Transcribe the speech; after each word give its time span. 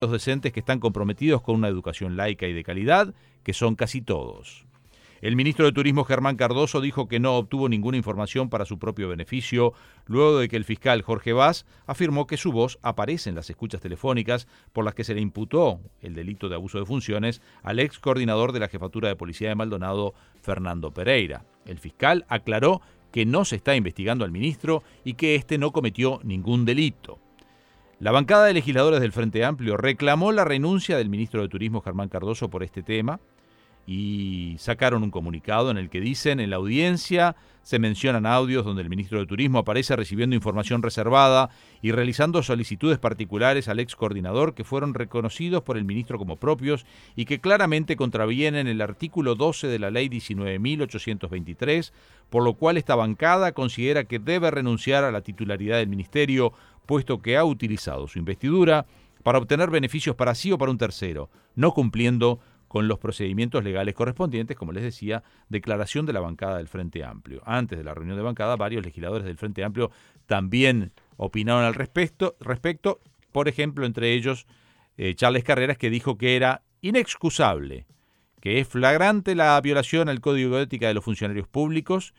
los 0.00 0.12
docentes 0.12 0.52
que 0.52 0.60
están 0.60 0.78
comprometidos 0.78 1.42
con 1.42 1.56
una 1.56 1.66
educación 1.66 2.16
laica 2.16 2.46
y 2.46 2.52
de 2.52 2.62
calidad, 2.62 3.14
que 3.42 3.52
son 3.52 3.74
casi 3.74 4.00
todos. 4.00 4.64
El 5.20 5.34
ministro 5.34 5.66
de 5.66 5.72
Turismo 5.72 6.04
Germán 6.04 6.36
Cardoso 6.36 6.80
dijo 6.80 7.08
que 7.08 7.18
no 7.18 7.36
obtuvo 7.36 7.68
ninguna 7.68 7.96
información 7.96 8.48
para 8.48 8.64
su 8.64 8.78
propio 8.78 9.08
beneficio, 9.08 9.72
luego 10.06 10.38
de 10.38 10.48
que 10.48 10.54
el 10.54 10.64
fiscal 10.64 11.02
Jorge 11.02 11.32
Vaz 11.32 11.66
afirmó 11.88 12.28
que 12.28 12.36
su 12.36 12.52
voz 12.52 12.78
aparece 12.82 13.28
en 13.28 13.34
las 13.34 13.50
escuchas 13.50 13.80
telefónicas 13.80 14.46
por 14.72 14.84
las 14.84 14.94
que 14.94 15.02
se 15.02 15.14
le 15.14 15.20
imputó 15.20 15.80
el 16.00 16.14
delito 16.14 16.48
de 16.48 16.54
abuso 16.54 16.78
de 16.78 16.86
funciones 16.86 17.42
al 17.64 17.80
ex 17.80 17.98
coordinador 17.98 18.52
de 18.52 18.60
la 18.60 18.68
Jefatura 18.68 19.08
de 19.08 19.16
Policía 19.16 19.48
de 19.48 19.56
Maldonado, 19.56 20.14
Fernando 20.40 20.92
Pereira. 20.92 21.44
El 21.66 21.80
fiscal 21.80 22.24
aclaró 22.28 22.82
que 23.10 23.26
no 23.26 23.44
se 23.44 23.56
está 23.56 23.74
investigando 23.74 24.24
al 24.24 24.30
ministro 24.30 24.84
y 25.02 25.14
que 25.14 25.34
éste 25.34 25.58
no 25.58 25.72
cometió 25.72 26.20
ningún 26.22 26.64
delito. 26.64 27.18
La 28.00 28.12
bancada 28.12 28.44
de 28.44 28.54
legisladores 28.54 29.00
del 29.00 29.10
Frente 29.10 29.44
Amplio 29.44 29.76
reclamó 29.76 30.30
la 30.30 30.44
renuncia 30.44 30.96
del 30.96 31.08
ministro 31.08 31.42
de 31.42 31.48
Turismo 31.48 31.80
Germán 31.80 32.08
Cardoso 32.08 32.48
por 32.48 32.62
este 32.62 32.84
tema 32.84 33.18
y 33.88 34.54
sacaron 34.58 35.02
un 35.02 35.10
comunicado 35.10 35.72
en 35.72 35.78
el 35.78 35.90
que 35.90 36.00
dicen 36.00 36.38
en 36.38 36.50
la 36.50 36.56
audiencia 36.56 37.34
se 37.62 37.78
mencionan 37.78 38.24
audios 38.24 38.64
donde 38.64 38.82
el 38.82 38.88
ministro 38.88 39.18
de 39.18 39.26
Turismo 39.26 39.58
aparece 39.58 39.96
recibiendo 39.96 40.36
información 40.36 40.82
reservada 40.82 41.50
y 41.82 41.90
realizando 41.90 42.42
solicitudes 42.42 42.98
particulares 42.98 43.66
al 43.66 43.80
ex 43.80 43.96
coordinador 43.96 44.54
que 44.54 44.62
fueron 44.62 44.94
reconocidos 44.94 45.62
por 45.62 45.76
el 45.76 45.84
ministro 45.84 46.18
como 46.18 46.36
propios 46.36 46.86
y 47.16 47.24
que 47.24 47.40
claramente 47.40 47.96
contravienen 47.96 48.68
el 48.68 48.80
artículo 48.80 49.34
12 49.34 49.66
de 49.66 49.78
la 49.78 49.90
ley 49.90 50.08
19.823, 50.08 51.92
por 52.30 52.44
lo 52.44 52.54
cual 52.54 52.76
esta 52.76 52.94
bancada 52.94 53.52
considera 53.52 54.04
que 54.04 54.18
debe 54.18 54.50
renunciar 54.50 55.04
a 55.04 55.12
la 55.12 55.22
titularidad 55.22 55.78
del 55.78 55.88
ministerio 55.88 56.52
puesto 56.88 57.20
que 57.20 57.36
ha 57.36 57.44
utilizado 57.44 58.08
su 58.08 58.18
investidura 58.18 58.86
para 59.22 59.36
obtener 59.36 59.68
beneficios 59.68 60.16
para 60.16 60.34
sí 60.34 60.50
o 60.52 60.56
para 60.56 60.70
un 60.70 60.78
tercero, 60.78 61.28
no 61.54 61.74
cumpliendo 61.74 62.40
con 62.66 62.88
los 62.88 62.98
procedimientos 62.98 63.62
legales 63.62 63.94
correspondientes, 63.94 64.56
como 64.56 64.72
les 64.72 64.82
decía, 64.82 65.22
declaración 65.50 66.06
de 66.06 66.14
la 66.14 66.20
bancada 66.20 66.56
del 66.56 66.66
Frente 66.66 67.04
Amplio. 67.04 67.42
Antes 67.44 67.76
de 67.76 67.84
la 67.84 67.92
reunión 67.92 68.16
de 68.16 68.22
bancada, 68.22 68.56
varios 68.56 68.82
legisladores 68.82 69.26
del 69.26 69.36
Frente 69.36 69.64
Amplio 69.64 69.90
también 70.24 70.92
opinaron 71.18 71.64
al 71.64 71.74
respecto, 71.74 72.36
respecto. 72.40 73.00
Por 73.32 73.48
ejemplo, 73.48 73.84
entre 73.84 74.14
ellos 74.14 74.46
eh, 74.96 75.14
Charles 75.14 75.44
Carreras, 75.44 75.76
que 75.76 75.90
dijo 75.90 76.16
que 76.16 76.36
era 76.36 76.62
inexcusable, 76.80 77.86
que 78.40 78.60
es 78.60 78.68
flagrante 78.68 79.34
la 79.34 79.60
violación 79.60 80.08
al 80.08 80.22
Código 80.22 80.56
de 80.56 80.62
Ética 80.62 80.88
de 80.88 80.94
los 80.94 81.04
funcionarios 81.04 81.48
públicos, 81.48 82.14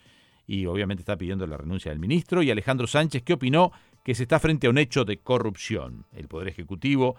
y 0.45 0.67
obviamente 0.67 1.01
está 1.01 1.17
pidiendo 1.17 1.47
la 1.47 1.57
renuncia 1.57 1.89
del 1.89 1.99
ministro, 1.99 2.43
y 2.43 2.51
Alejandro 2.51 2.85
Sánchez, 2.85 3.23
que 3.23 3.33
opinó 3.33 3.71
que 4.03 4.15
se 4.15 4.23
está 4.23 4.39
frente 4.39 4.67
a 4.67 4.69
un 4.69 4.77
hecho 4.77 5.05
de 5.05 5.17
corrupción. 5.17 6.05
El 6.13 6.27
Poder 6.27 6.47
Ejecutivo 6.47 7.15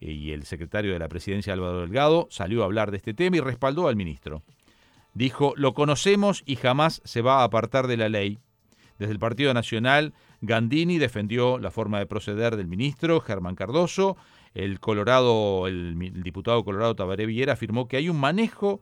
eh, 0.00 0.12
y 0.12 0.32
el 0.32 0.44
secretario 0.44 0.92
de 0.92 0.98
la 0.98 1.08
Presidencia 1.08 1.52
Álvaro 1.52 1.80
Delgado 1.80 2.28
salió 2.30 2.62
a 2.62 2.66
hablar 2.66 2.90
de 2.90 2.96
este 2.96 3.14
tema 3.14 3.36
y 3.36 3.40
respaldó 3.40 3.88
al 3.88 3.96
ministro. 3.96 4.42
Dijo, 5.14 5.52
lo 5.56 5.74
conocemos 5.74 6.42
y 6.46 6.56
jamás 6.56 7.02
se 7.04 7.20
va 7.20 7.40
a 7.40 7.44
apartar 7.44 7.86
de 7.86 7.96
la 7.96 8.08
ley. 8.08 8.38
Desde 8.98 9.12
el 9.12 9.18
Partido 9.18 9.52
Nacional, 9.52 10.14
Gandini 10.40 10.98
defendió 10.98 11.58
la 11.58 11.70
forma 11.70 11.98
de 11.98 12.06
proceder 12.06 12.56
del 12.56 12.68
ministro, 12.68 13.20
Germán 13.20 13.54
Cardoso. 13.54 14.16
El 14.54 14.80
Colorado, 14.80 15.66
el, 15.66 15.96
diputado 16.22 16.64
Colorado 16.64 16.94
Tabaré 16.94 17.26
Villera 17.26 17.54
afirmó 17.54 17.88
que 17.88 17.96
hay 17.96 18.08
un 18.08 18.20
manejo 18.20 18.80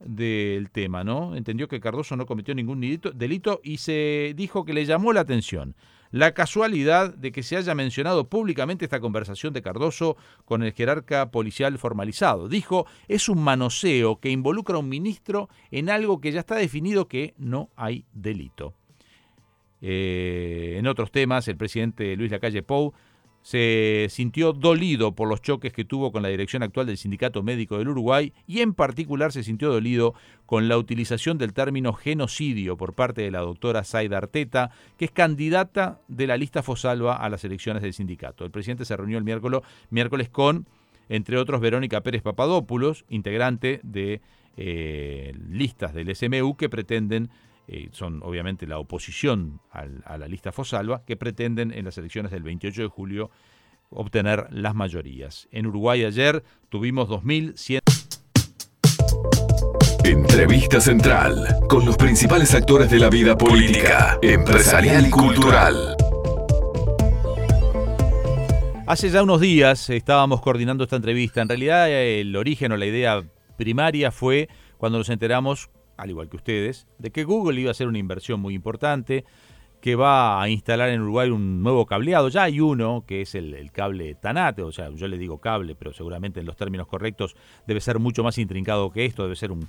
del 0.00 0.70
tema, 0.70 1.04
¿no? 1.04 1.36
Entendió 1.36 1.68
que 1.68 1.80
Cardoso 1.80 2.16
no 2.16 2.26
cometió 2.26 2.54
ningún 2.54 2.80
delito 3.14 3.60
y 3.62 3.78
se 3.78 4.34
dijo 4.36 4.64
que 4.64 4.74
le 4.74 4.84
llamó 4.84 5.12
la 5.12 5.20
atención 5.20 5.74
la 6.10 6.32
casualidad 6.32 7.14
de 7.14 7.32
que 7.32 7.42
se 7.42 7.56
haya 7.56 7.74
mencionado 7.74 8.28
públicamente 8.28 8.84
esta 8.84 9.00
conversación 9.00 9.52
de 9.52 9.62
Cardoso 9.62 10.16
con 10.44 10.62
el 10.62 10.72
jerarca 10.72 11.30
policial 11.30 11.78
formalizado. 11.78 12.48
Dijo, 12.48 12.86
es 13.08 13.28
un 13.28 13.42
manoseo 13.42 14.20
que 14.20 14.30
involucra 14.30 14.76
a 14.76 14.80
un 14.80 14.88
ministro 14.88 15.48
en 15.70 15.90
algo 15.90 16.20
que 16.20 16.32
ya 16.32 16.40
está 16.40 16.56
definido 16.56 17.08
que 17.08 17.34
no 17.38 17.70
hay 17.76 18.04
delito. 18.12 18.74
Eh, 19.82 20.76
en 20.78 20.86
otros 20.86 21.10
temas, 21.10 21.48
el 21.48 21.56
presidente 21.56 22.16
Luis 22.16 22.30
Lacalle 22.30 22.62
Pou 22.62 22.94
se 23.46 24.08
sintió 24.10 24.52
dolido 24.52 25.14
por 25.14 25.28
los 25.28 25.40
choques 25.40 25.72
que 25.72 25.84
tuvo 25.84 26.10
con 26.10 26.24
la 26.24 26.30
dirección 26.30 26.64
actual 26.64 26.88
del 26.88 26.96
Sindicato 26.96 27.44
Médico 27.44 27.78
del 27.78 27.86
Uruguay 27.86 28.32
y 28.48 28.58
en 28.58 28.74
particular 28.74 29.30
se 29.30 29.44
sintió 29.44 29.70
dolido 29.70 30.14
con 30.46 30.66
la 30.66 30.76
utilización 30.76 31.38
del 31.38 31.52
término 31.52 31.92
genocidio 31.92 32.76
por 32.76 32.94
parte 32.94 33.22
de 33.22 33.30
la 33.30 33.38
doctora 33.38 33.84
Zaida 33.84 34.18
Arteta, 34.18 34.72
que 34.98 35.04
es 35.04 35.12
candidata 35.12 36.00
de 36.08 36.26
la 36.26 36.36
lista 36.36 36.64
Fosalva 36.64 37.14
a 37.14 37.28
las 37.28 37.44
elecciones 37.44 37.84
del 37.84 37.92
sindicato. 37.92 38.44
El 38.44 38.50
presidente 38.50 38.84
se 38.84 38.96
reunió 38.96 39.16
el 39.16 39.22
miércoles, 39.22 40.28
con, 40.28 40.66
entre 41.08 41.38
otros, 41.38 41.60
Verónica 41.60 42.00
Pérez 42.00 42.22
Papadopoulos, 42.22 43.04
integrante 43.10 43.78
de 43.84 44.22
eh, 44.56 45.32
listas 45.48 45.94
del 45.94 46.16
SMU 46.16 46.56
que 46.56 46.68
pretenden 46.68 47.30
eh, 47.68 47.88
son 47.92 48.22
obviamente 48.22 48.66
la 48.66 48.78
oposición 48.78 49.60
a 49.70 50.18
la 50.18 50.28
lista 50.28 50.52
Fosalva, 50.52 51.04
que 51.04 51.16
pretenden 51.16 51.72
en 51.72 51.84
las 51.84 51.98
elecciones 51.98 52.30
del 52.30 52.42
28 52.42 52.82
de 52.82 52.88
julio 52.88 53.30
obtener 53.90 54.46
las 54.50 54.74
mayorías. 54.74 55.48
En 55.50 55.66
Uruguay 55.66 56.04
ayer 56.04 56.42
tuvimos 56.68 57.08
2.100... 57.08 57.80
Entrevista 60.04 60.80
central 60.80 61.58
con 61.68 61.84
los 61.84 61.96
principales 61.96 62.54
actores 62.54 62.90
de 62.90 63.00
la 63.00 63.10
vida 63.10 63.36
política, 63.36 64.18
empresarial 64.22 65.06
y 65.06 65.10
cultural. 65.10 65.96
Hace 68.86 69.10
ya 69.10 69.24
unos 69.24 69.40
días 69.40 69.90
estábamos 69.90 70.40
coordinando 70.40 70.84
esta 70.84 70.94
entrevista. 70.94 71.42
En 71.42 71.48
realidad 71.48 71.90
el 71.90 72.36
origen 72.36 72.70
o 72.70 72.76
la 72.76 72.86
idea 72.86 73.24
primaria 73.56 74.12
fue 74.12 74.48
cuando 74.78 74.98
nos 74.98 75.08
enteramos 75.08 75.70
al 75.96 76.10
igual 76.10 76.28
que 76.28 76.36
ustedes, 76.36 76.86
de 76.98 77.10
que 77.10 77.24
Google 77.24 77.60
iba 77.60 77.70
a 77.70 77.72
hacer 77.72 77.88
una 77.88 77.98
inversión 77.98 78.40
muy 78.40 78.54
importante, 78.54 79.24
que 79.80 79.94
va 79.94 80.42
a 80.42 80.48
instalar 80.48 80.88
en 80.88 81.02
Uruguay 81.02 81.30
un 81.30 81.62
nuevo 81.62 81.86
cableado. 81.86 82.28
Ya 82.28 82.42
hay 82.44 82.58
uno, 82.58 83.04
que 83.06 83.22
es 83.22 83.34
el, 83.34 83.70
cable 83.72 84.14
Tanate, 84.14 84.62
o 84.62 84.72
sea, 84.72 84.90
yo 84.90 85.06
le 85.06 85.18
digo 85.18 85.38
cable, 85.38 85.74
pero 85.74 85.92
seguramente 85.92 86.40
en 86.40 86.46
los 86.46 86.56
términos 86.56 86.86
correctos 86.86 87.36
debe 87.68 87.80
ser 87.80 87.98
mucho 87.98 88.24
más 88.24 88.38
intrincado 88.38 88.90
que 88.90 89.04
esto, 89.04 89.22
debe 89.22 89.36
ser 89.36 89.52
un, 89.52 89.68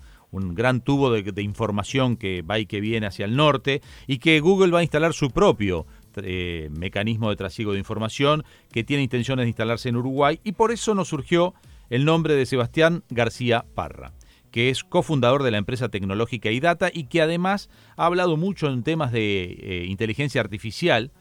gran 0.55 0.81
tubo 0.81 1.11
de, 1.11 1.41
información 1.43 2.17
que 2.17 2.41
va 2.41 2.57
y 2.57 2.65
que 2.65 2.81
viene 2.81 3.05
hacia 3.05 3.25
el 3.25 3.35
norte, 3.35 3.81
y 4.07 4.17
que 4.17 4.39
Google 4.39 4.71
va 4.71 4.79
a 4.79 4.81
instalar 4.81 5.13
su 5.13 5.29
propio 5.29 5.85
eh, 6.15 6.69
mecanismo 6.71 7.29
de 7.29 7.35
trasiego 7.35 7.73
de 7.73 7.77
información 7.79 8.43
que 8.71 8.83
tiene 8.83 9.03
intenciones 9.03 9.43
de 9.43 9.49
instalarse 9.49 9.89
en 9.89 9.97
Uruguay, 9.97 10.39
y 10.43 10.53
por 10.53 10.71
eso 10.71 10.95
nos 10.95 11.09
surgió 11.09 11.53
el 11.89 12.05
nombre 12.05 12.33
de 12.33 12.47
Sebastián 12.47 13.03
García 13.09 13.65
Parra 13.75 14.16
que 14.51 14.69
es 14.69 14.83
cofundador 14.83 15.43
de 15.43 15.51
la 15.51 15.57
empresa 15.57 15.89
tecnológica 15.89 16.51
IDATA 16.51 16.89
y 16.93 17.05
que 17.05 17.21
además 17.21 17.69
ha 17.95 18.05
hablado 18.05 18.37
mucho 18.37 18.67
en 18.67 18.83
temas 18.83 19.11
de 19.11 19.43
eh, 19.43 19.85
inteligencia 19.87 20.41
artificial 20.41 21.11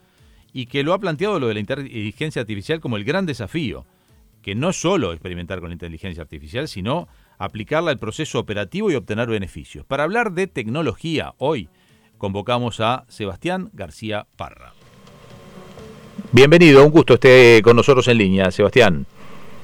y 0.53 0.67
que 0.67 0.83
lo 0.83 0.95
ha 0.95 0.99
planteado 0.99 1.39
lo 1.39 1.49
de 1.49 1.55
la 1.55 1.61
inteligencia 1.61 2.41
artificial 2.41 2.81
como 2.81 2.97
el 2.97 3.05
gran 3.05 3.27
desafío, 3.27 3.85
que 4.43 4.55
no 4.55 4.73
solo 4.73 5.13
experimentar 5.13 5.61
con 5.61 5.69
la 5.69 5.75
inteligencia 5.75 6.23
artificial, 6.23 6.69
sino 6.69 7.09
aplicarla 7.37 7.91
al 7.91 7.99
proceso 7.99 8.39
operativo 8.39 8.91
y 8.91 8.95
obtener 8.95 9.29
beneficios. 9.29 9.85
Para 9.85 10.05
hablar 10.05 10.33
de 10.33 10.47
tecnología, 10.47 11.35
hoy 11.39 11.69
convocamos 12.17 12.81
a 12.81 13.05
Sebastián 13.09 13.71
García 13.75 14.27
Parra. 14.37 14.73
Bienvenido, 16.33 16.85
un 16.85 16.91
gusto 16.91 17.15
esté 17.15 17.61
con 17.63 17.77
nosotros 17.77 18.09
en 18.09 18.19
línea, 18.19 18.51
Sebastián. 18.51 19.07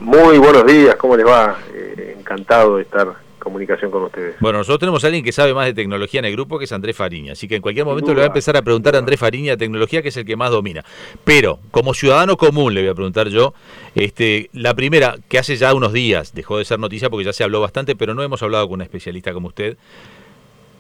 Muy 0.00 0.38
buenos 0.38 0.66
días, 0.66 0.96
¿cómo 0.96 1.16
les 1.16 1.26
va? 1.26 1.56
Eh, 1.72 2.16
encantado 2.18 2.76
de 2.76 2.82
estar 2.82 3.21
comunicación 3.42 3.90
con 3.90 4.04
ustedes. 4.04 4.36
Bueno, 4.40 4.58
nosotros 4.58 4.80
tenemos 4.80 5.04
a 5.04 5.08
alguien 5.08 5.24
que 5.24 5.32
sabe 5.32 5.52
más 5.54 5.66
de 5.66 5.74
tecnología 5.74 6.20
en 6.20 6.26
el 6.26 6.32
grupo, 6.32 6.58
que 6.58 6.64
es 6.64 6.72
Andrés 6.72 6.96
Fariña. 6.96 7.32
Así 7.32 7.48
que 7.48 7.56
en 7.56 7.62
cualquier 7.62 7.84
momento 7.84 8.08
le 8.08 8.14
voy 8.14 8.24
a 8.24 8.26
empezar 8.26 8.56
a 8.56 8.62
preguntar 8.62 8.94
a 8.94 8.98
Andrés 8.98 9.18
Fariña 9.18 9.52
de 9.52 9.56
tecnología, 9.56 10.02
que 10.02 10.08
es 10.08 10.16
el 10.16 10.24
que 10.24 10.36
más 10.36 10.50
domina. 10.50 10.84
Pero, 11.24 11.58
como 11.70 11.94
ciudadano 11.94 12.36
común, 12.36 12.74
le 12.74 12.82
voy 12.82 12.90
a 12.90 12.94
preguntar 12.94 13.28
yo, 13.28 13.54
este, 13.94 14.48
la 14.52 14.74
primera, 14.74 15.16
que 15.28 15.38
hace 15.38 15.56
ya 15.56 15.74
unos 15.74 15.92
días 15.92 16.34
dejó 16.34 16.58
de 16.58 16.64
ser 16.64 16.78
noticia 16.78 17.10
porque 17.10 17.24
ya 17.24 17.32
se 17.32 17.44
habló 17.44 17.60
bastante, 17.60 17.96
pero 17.96 18.14
no 18.14 18.22
hemos 18.22 18.42
hablado 18.42 18.66
con 18.66 18.74
una 18.74 18.84
especialista 18.84 19.32
como 19.32 19.48
usted. 19.48 19.76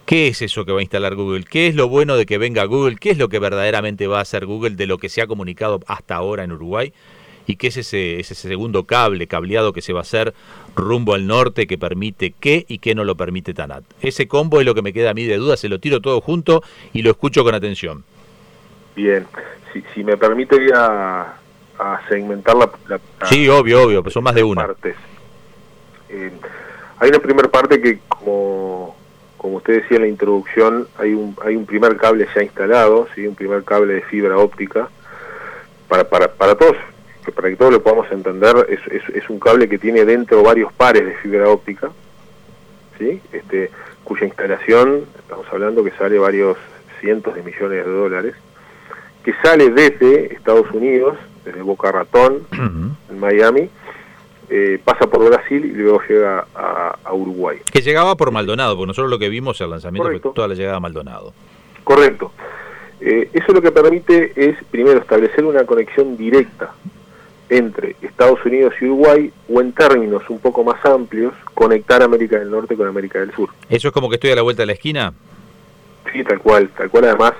¿Qué 0.06 0.28
es 0.28 0.42
eso 0.42 0.64
que 0.64 0.72
va 0.72 0.80
a 0.80 0.82
instalar 0.82 1.14
Google? 1.14 1.44
¿Qué 1.44 1.68
es 1.68 1.74
lo 1.74 1.88
bueno 1.88 2.16
de 2.16 2.26
que 2.26 2.36
venga 2.36 2.64
Google? 2.64 2.96
¿Qué 2.96 3.10
es 3.10 3.18
lo 3.18 3.28
que 3.28 3.38
verdaderamente 3.38 4.06
va 4.06 4.18
a 4.18 4.22
hacer 4.22 4.46
Google 4.46 4.76
de 4.76 4.86
lo 4.86 4.98
que 4.98 5.08
se 5.08 5.22
ha 5.22 5.26
comunicado 5.26 5.80
hasta 5.86 6.16
ahora 6.16 6.44
en 6.44 6.52
Uruguay? 6.52 6.92
Y 7.46 7.56
qué 7.56 7.68
es 7.68 7.76
ese, 7.76 8.20
ese 8.20 8.34
segundo 8.34 8.84
cable, 8.84 9.26
cableado 9.26 9.72
que 9.72 9.82
se 9.82 9.92
va 9.92 10.00
a 10.00 10.02
hacer 10.02 10.34
rumbo 10.74 11.14
al 11.14 11.26
norte 11.26 11.66
que 11.66 11.78
permite 11.78 12.34
qué 12.38 12.64
y 12.68 12.78
qué 12.78 12.94
no 12.94 13.04
lo 13.04 13.16
permite 13.16 13.54
Tanat. 13.54 13.84
Ese 14.00 14.28
combo 14.28 14.60
es 14.60 14.66
lo 14.66 14.74
que 14.74 14.82
me 14.82 14.92
queda 14.92 15.10
a 15.10 15.14
mí 15.14 15.24
de 15.24 15.36
duda, 15.36 15.56
se 15.56 15.68
lo 15.68 15.78
tiro 15.78 16.00
todo 16.00 16.20
junto 16.20 16.62
y 16.92 17.02
lo 17.02 17.10
escucho 17.10 17.44
con 17.44 17.54
atención. 17.54 18.04
Bien, 18.94 19.26
si, 19.72 19.82
si 19.94 20.04
me 20.04 20.16
permite 20.16 20.56
voy 20.56 20.70
a, 20.74 21.34
segmentar 22.08 22.56
la, 22.56 23.00
Sí, 23.24 23.48
obvio, 23.48 23.82
obvio, 23.82 24.02
pues 24.02 24.14
son 24.14 24.22
más 24.22 24.34
de 24.34 24.44
una. 24.44 24.66
Partes. 24.66 24.96
Eh, 26.08 26.30
hay 26.98 27.08
una 27.08 27.18
primera 27.18 27.48
parte 27.48 27.80
que 27.80 27.98
como, 28.06 28.94
como 29.36 29.56
usted 29.56 29.82
decía 29.82 29.96
en 29.96 30.02
la 30.02 30.08
introducción, 30.08 30.86
hay 30.98 31.14
un, 31.14 31.36
hay 31.44 31.56
un 31.56 31.66
primer 31.66 31.96
cable 31.96 32.28
ya 32.34 32.42
instalado, 32.42 33.08
¿sí? 33.14 33.26
un 33.26 33.34
primer 33.34 33.64
cable 33.64 33.94
de 33.94 34.02
fibra 34.02 34.38
óptica 34.38 34.88
para, 35.88 36.08
para, 36.08 36.32
para 36.32 36.54
todos 36.54 36.76
que 37.24 37.32
para 37.32 37.48
que 37.48 37.56
todos 37.56 37.72
lo 37.72 37.82
podamos 37.82 38.10
entender, 38.10 38.54
es, 38.68 38.80
es, 39.14 39.30
un 39.30 39.38
cable 39.38 39.68
que 39.68 39.78
tiene 39.78 40.04
dentro 40.04 40.42
varios 40.42 40.72
pares 40.72 41.04
de 41.04 41.14
fibra 41.16 41.48
óptica, 41.48 41.90
¿sí? 42.98 43.20
este, 43.32 43.70
cuya 44.04 44.26
instalación, 44.26 45.04
estamos 45.18 45.46
hablando 45.52 45.84
que 45.84 45.92
sale 45.92 46.18
varios 46.18 46.56
cientos 47.00 47.34
de 47.34 47.42
millones 47.42 47.84
de 47.84 47.90
dólares, 47.90 48.34
que 49.24 49.32
sale 49.42 49.70
desde 49.70 50.34
Estados 50.34 50.70
Unidos, 50.72 51.16
desde 51.44 51.62
Boca 51.62 51.92
Ratón, 51.92 52.46
en 53.10 53.18
Miami, 53.18 53.70
eh, 54.50 54.80
pasa 54.84 55.06
por 55.06 55.24
Brasil 55.28 55.64
y 55.64 55.72
luego 55.72 56.02
llega 56.08 56.46
a, 56.54 57.12
Uruguay. 57.12 57.58
Que 57.70 57.82
llegaba 57.82 58.16
por 58.16 58.30
Maldonado, 58.30 58.74
porque 58.74 58.88
nosotros 58.88 59.10
lo 59.10 59.18
que 59.18 59.28
vimos 59.28 59.60
el 59.60 59.70
lanzamiento 59.70 60.08
fue 60.08 60.32
toda 60.32 60.48
la 60.48 60.54
llegada 60.54 60.78
a 60.78 60.80
Maldonado. 60.80 61.34
Correcto. 61.84 62.32
Eh, 63.00 63.28
eso 63.32 63.52
lo 63.52 63.60
que 63.60 63.70
permite 63.70 64.32
es, 64.34 64.56
primero, 64.70 64.98
establecer 64.98 65.44
una 65.44 65.64
conexión 65.64 66.16
directa 66.16 66.72
entre 67.52 67.96
Estados 68.00 68.44
Unidos 68.44 68.74
y 68.80 68.86
Uruguay, 68.86 69.32
o 69.48 69.60
en 69.60 69.72
términos 69.72 70.22
un 70.28 70.38
poco 70.38 70.64
más 70.64 70.84
amplios, 70.86 71.34
conectar 71.54 72.02
América 72.02 72.38
del 72.38 72.50
Norte 72.50 72.76
con 72.76 72.88
América 72.88 73.20
del 73.20 73.32
Sur. 73.32 73.50
¿Eso 73.68 73.88
es 73.88 73.94
como 73.94 74.08
que 74.08 74.16
estoy 74.16 74.30
a 74.30 74.36
la 74.36 74.42
vuelta 74.42 74.62
de 74.62 74.66
la 74.66 74.72
esquina? 74.72 75.12
Sí, 76.12 76.24
tal 76.24 76.40
cual, 76.40 76.68
tal 76.70 76.90
cual 76.90 77.04
además 77.04 77.34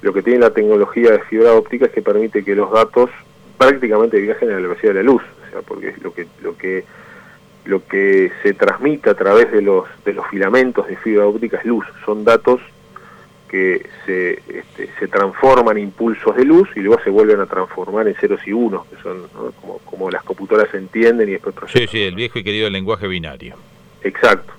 lo 0.00 0.12
que 0.12 0.22
tiene 0.22 0.40
la 0.40 0.50
tecnología 0.50 1.12
de 1.12 1.20
fibra 1.20 1.52
óptica 1.52 1.86
es 1.86 1.92
que 1.92 2.02
permite 2.02 2.44
que 2.44 2.54
los 2.54 2.70
datos 2.72 3.10
prácticamente 3.58 4.18
viajen 4.20 4.50
a 4.50 4.54
la 4.54 4.60
velocidad 4.60 4.94
de 4.94 5.02
la 5.02 5.02
luz, 5.02 5.22
o 5.22 5.50
sea, 5.50 5.62
porque 5.62 5.94
lo 6.02 6.12
que 6.12 6.26
lo 6.42 6.56
que 6.56 6.84
lo 7.64 7.86
que 7.86 8.32
se 8.42 8.54
transmite 8.54 9.10
a 9.10 9.14
través 9.14 9.52
de 9.52 9.62
los 9.62 9.84
de 10.04 10.14
los 10.14 10.26
filamentos 10.28 10.88
de 10.88 10.96
fibra 10.96 11.26
óptica 11.26 11.58
es 11.58 11.64
luz, 11.64 11.84
son 12.04 12.24
datos 12.24 12.60
que 13.52 13.86
se, 14.06 14.32
este, 14.48 14.88
se 14.98 15.08
transforman 15.08 15.76
en 15.76 15.84
impulsos 15.84 16.34
de 16.34 16.44
luz 16.46 16.70
y 16.74 16.80
luego 16.80 17.02
se 17.04 17.10
vuelven 17.10 17.38
a 17.38 17.44
transformar 17.44 18.08
en 18.08 18.14
ceros 18.14 18.40
y 18.46 18.52
unos, 18.52 18.86
que 18.86 18.96
son 19.02 19.28
como, 19.60 19.78
como, 19.84 20.10
las 20.10 20.22
computadoras 20.22 20.72
entienden 20.74 21.28
y 21.28 21.32
después 21.32 21.54
Sí, 21.68 21.86
sí, 21.86 22.02
el 22.02 22.14
viejo 22.14 22.38
y 22.38 22.44
querido 22.44 22.70
lenguaje 22.70 23.06
binario. 23.06 23.56
Exacto. 24.02 24.54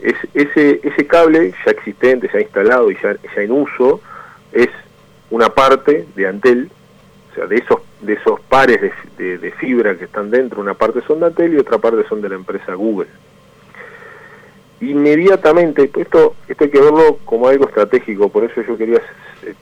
Es, 0.00 0.14
ese, 0.32 0.80
ese 0.82 1.06
cable 1.06 1.52
ya 1.64 1.72
existente, 1.72 2.30
ya 2.32 2.40
instalado 2.40 2.90
y 2.90 2.94
ya, 3.02 3.14
ya 3.36 3.42
en 3.42 3.52
uso, 3.52 4.00
es 4.50 4.70
una 5.28 5.50
parte 5.50 6.06
de 6.16 6.26
Antel, 6.26 6.70
o 7.32 7.34
sea, 7.34 7.46
de 7.46 7.56
esos, 7.56 7.82
de 8.00 8.14
esos 8.14 8.40
pares 8.40 8.80
de, 9.18 9.36
de 9.36 9.50
fibra 9.52 9.94
que 9.94 10.06
están 10.06 10.30
dentro, 10.30 10.62
una 10.62 10.72
parte 10.72 11.02
son 11.06 11.20
de 11.20 11.26
Antel 11.26 11.52
y 11.52 11.58
otra 11.58 11.76
parte 11.76 12.08
son 12.08 12.22
de 12.22 12.30
la 12.30 12.36
empresa 12.36 12.72
Google 12.72 13.08
inmediatamente, 14.90 15.90
esto, 15.96 16.34
esto 16.48 16.64
hay 16.64 16.70
que 16.70 16.80
verlo 16.80 17.18
como 17.24 17.48
algo 17.48 17.66
estratégico, 17.66 18.28
por 18.28 18.44
eso 18.44 18.62
yo 18.62 18.76
quería 18.76 19.00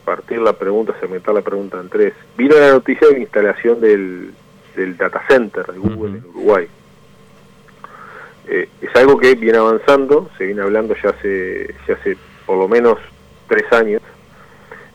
partir 0.04 0.38
la 0.38 0.52
pregunta, 0.54 0.94
segmentar 1.00 1.34
la 1.34 1.42
pregunta 1.42 1.78
en 1.80 1.88
tres. 1.88 2.14
Vino 2.36 2.56
la 2.56 2.70
noticia 2.70 3.06
de 3.08 3.14
la 3.14 3.18
instalación 3.20 3.80
del, 3.80 4.32
del 4.76 4.96
data 4.96 5.22
center 5.28 5.66
de 5.66 5.78
Google 5.78 6.18
en 6.18 6.24
Uruguay. 6.26 6.68
Eh, 8.48 8.68
es 8.80 8.96
algo 8.96 9.18
que 9.18 9.34
viene 9.34 9.58
avanzando, 9.58 10.30
se 10.36 10.46
viene 10.46 10.62
hablando 10.62 10.94
ya 11.02 11.10
hace, 11.10 11.74
ya 11.86 11.94
hace 11.94 12.16
por 12.46 12.58
lo 12.58 12.66
menos 12.66 12.98
tres 13.46 13.70
años, 13.72 14.02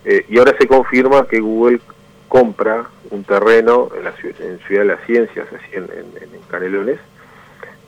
eh, 0.03 0.25
y 0.27 0.37
ahora 0.37 0.55
se 0.57 0.67
confirma 0.67 1.27
que 1.27 1.39
Google 1.39 1.79
compra 2.27 2.85
un 3.11 3.23
terreno 3.23 3.89
en 3.95 4.03
la 4.03 4.13
en 4.39 4.59
Ciudad 4.67 4.81
de 4.81 4.87
las 4.87 5.05
Ciencias, 5.05 5.47
así 5.53 5.75
en, 5.75 5.83
en 5.83 6.41
Canelones, 6.49 6.99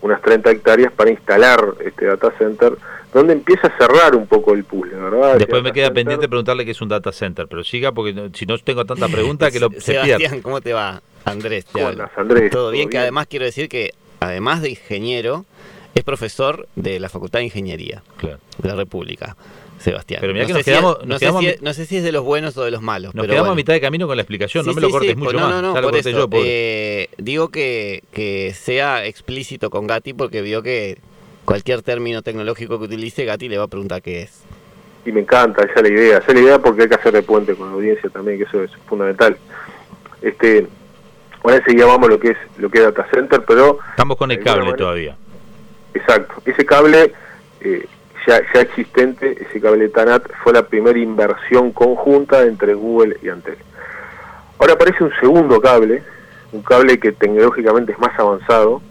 unas 0.02 0.22
30 0.22 0.52
hectáreas 0.52 0.92
para 0.94 1.10
instalar 1.10 1.60
este 1.84 2.06
data 2.06 2.32
center, 2.38 2.74
donde 3.14 3.34
empieza 3.34 3.68
a 3.68 3.78
cerrar 3.78 4.16
un 4.16 4.28
poco 4.28 4.54
el 4.54 4.64
puzzle, 4.64 4.96
¿verdad? 4.96 5.38
Después 5.38 5.64
me 5.64 5.72
queda 5.72 5.92
pendiente 5.92 6.28
preguntarle 6.28 6.66
qué 6.66 6.72
es 6.72 6.82
un 6.82 6.90
data 6.90 7.12
center, 7.12 7.48
pero 7.48 7.64
siga 7.64 7.92
porque 7.92 8.30
si 8.34 8.46
no 8.46 8.58
tengo 8.58 8.86
tanta 8.86 9.08
pregunta 9.10 9.52
que 9.52 9.60
lo 9.60 9.70
Sebastián, 9.78 10.42
¿cómo 10.42 10.62
te 10.62 10.74
va? 10.74 11.02
Andrés, 11.26 11.66
te 11.66 11.82
Andrés, 12.16 12.52
¿Todo, 12.52 12.72
bien? 12.72 12.90
Que 12.90 13.00
además 13.00 13.28
quiero 13.28 13.44
decir 13.44 13.68
que, 13.68 13.92
además 14.22 14.62
de 14.62 14.70
ingeniero, 14.70 15.46
es 15.94 16.04
profesor 16.04 16.68
de 16.76 17.00
la 17.00 17.10
Facultad 17.10 17.40
de 17.40 17.46
Ingeniería 17.46 18.02
de 18.22 18.68
la 18.68 18.76
República. 18.76 19.36
Sebastián. 19.80 20.22
Pero 20.22 20.34
mira 20.34 20.44
no 20.44 20.48
que 20.48 20.54
nos 20.54 20.66
quedamos. 20.66 21.06
no, 21.06 21.20
sé 21.20 21.32
si, 21.32 21.64
no, 21.64 21.74
sé 21.74 21.86
si, 21.86 21.98
es 21.98 22.04
de 22.04 22.12
los 22.12 22.24
buenos 22.24 22.58
o 22.58 22.64
de 22.64 22.72
los 22.72 22.82
malos. 22.82 23.14
Nos 23.14 23.28
quedamos 23.28 23.52
a 23.52 23.56
mitad 23.56 23.74
de 23.74 23.82
camino 23.82 24.08
con 24.08 24.18
la 24.18 24.24
explicación, 24.24 24.66
no 24.66 24.74
me 24.74 24.82
lo 24.82 24.90
cortes 24.90 25.16
mucho 25.16 25.34
no, 25.34 25.40
más. 25.40 25.62
No, 25.62 25.74
no, 25.74 25.82
por 25.82 25.96
eso, 25.96 26.30
eh, 26.34 27.10
digo 27.18 27.50
que, 27.50 28.04
que 28.12 28.54
sea 28.54 29.06
explícito 29.06 29.70
con 29.70 29.88
Gatti 29.88 30.14
porque 30.14 30.42
vio 30.42 30.64
que 30.64 30.98
cualquier 31.46 31.82
término 31.82 32.22
tecnológico 32.22 32.78
que 32.80 32.86
utilice, 32.86 33.26
Gatti 33.26 33.48
le 33.48 33.58
va 33.58 33.66
a 33.66 33.68
preguntar 33.68 34.02
qué 34.02 34.24
es. 34.24 34.44
Y 35.06 35.12
me 35.12 35.22
encanta, 35.22 35.64
esa 35.64 35.76
es 35.76 35.82
la 35.84 35.90
idea. 35.90 36.18
Esa 36.18 36.28
es 36.28 36.34
la 36.34 36.42
idea 36.42 36.60
porque 36.60 36.84
hay 36.84 36.90
que 36.90 36.96
hacer 36.96 37.14
de 37.14 37.22
puente 37.22 37.56
con 37.56 37.70
la 37.70 37.76
audiencia 37.76 38.10
también, 38.10 38.38
que 38.38 38.44
eso 38.44 38.62
es 38.64 38.72
fundamental. 38.88 39.38
Este, 40.22 40.68
ahora 41.44 41.58
enseguida 41.58 41.86
vamos 41.86 42.10
a 42.10 42.12
lo 42.12 42.20
que 42.20 42.32
es 42.32 42.38
lo 42.58 42.70
que 42.70 42.80
es 42.80 42.84
data 42.84 43.08
center, 43.14 43.44
pero 43.48 43.80
estamos 43.92 44.18
con 44.18 44.32
el 44.32 44.44
cable 44.44 44.74
todavía. 44.74 45.16
Exacto. 45.94 46.42
Ese 46.46 46.66
cable 46.66 47.14
eh, 47.62 47.88
ya, 48.28 48.62
existente, 48.62 49.38
ese 49.42 49.62
cable 49.62 49.88
TANAT, 49.88 50.30
fue 50.44 50.52
la 50.52 50.68
primera 50.68 51.00
inversión 51.00 51.72
conjunta 51.72 52.44
entre 52.44 52.74
Google 52.74 53.18
y 53.24 53.30
Antel. 53.30 53.58
Ahora 54.60 54.74
aparece 54.74 55.04
un 55.06 55.14
segundo 55.22 55.62
cable, 55.62 56.04
un 56.52 56.62
cable 56.62 57.00
que 57.00 57.14
tecnológicamente 57.14 57.94
es 57.94 58.00
más 58.00 58.18
avanzado, 58.20 58.82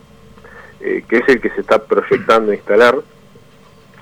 eh, 0.80 1.04
que 1.06 1.18
es 1.18 1.28
el 1.28 1.40
que 1.40 1.50
se 1.50 1.60
está 1.60 1.84
proyectando 1.84 2.52
instalar, 2.52 2.96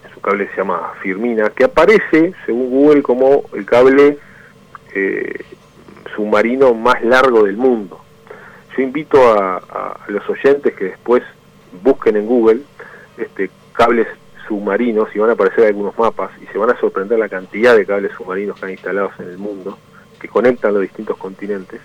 es 0.08 0.16
un 0.16 0.22
cable 0.22 0.48
se 0.50 0.56
llama 0.56 0.92
Firmina, 1.02 1.50
que 1.50 1.64
aparece, 1.64 2.32
según 2.46 2.70
Google, 2.70 3.02
como 3.02 3.44
el 3.54 3.66
cable 3.66 4.18
eh, 4.94 5.44
submarino 6.14 6.74
más 6.74 7.02
largo 7.02 7.42
del 7.42 7.56
mundo. 7.56 8.00
Yo 8.76 8.82
invito 8.82 9.32
a, 9.32 9.56
a, 9.56 10.00
los 10.08 10.28
oyentes 10.28 10.74
que 10.74 10.84
después 10.84 11.24
busquen 11.82 12.16
en 12.16 12.26
Google 12.26 12.60
este, 13.16 13.50
cables 13.72 14.06
submarinos 14.46 15.08
y 15.14 15.18
van 15.18 15.30
a 15.30 15.32
aparecer 15.34 15.66
algunos 15.66 15.96
mapas 15.98 16.30
y 16.42 16.46
se 16.46 16.58
van 16.58 16.70
a 16.70 16.80
sorprender 16.80 17.18
la 17.18 17.28
cantidad 17.28 17.76
de 17.76 17.86
cables 17.86 18.12
submarinos 18.16 18.58
que 18.58 18.66
han 18.66 18.72
instalados 18.72 19.12
en 19.18 19.28
el 19.28 19.38
mundo 19.38 19.78
que 20.20 20.28
conectan 20.28 20.74
los 20.74 20.82
distintos 20.82 21.16
continentes 21.16 21.80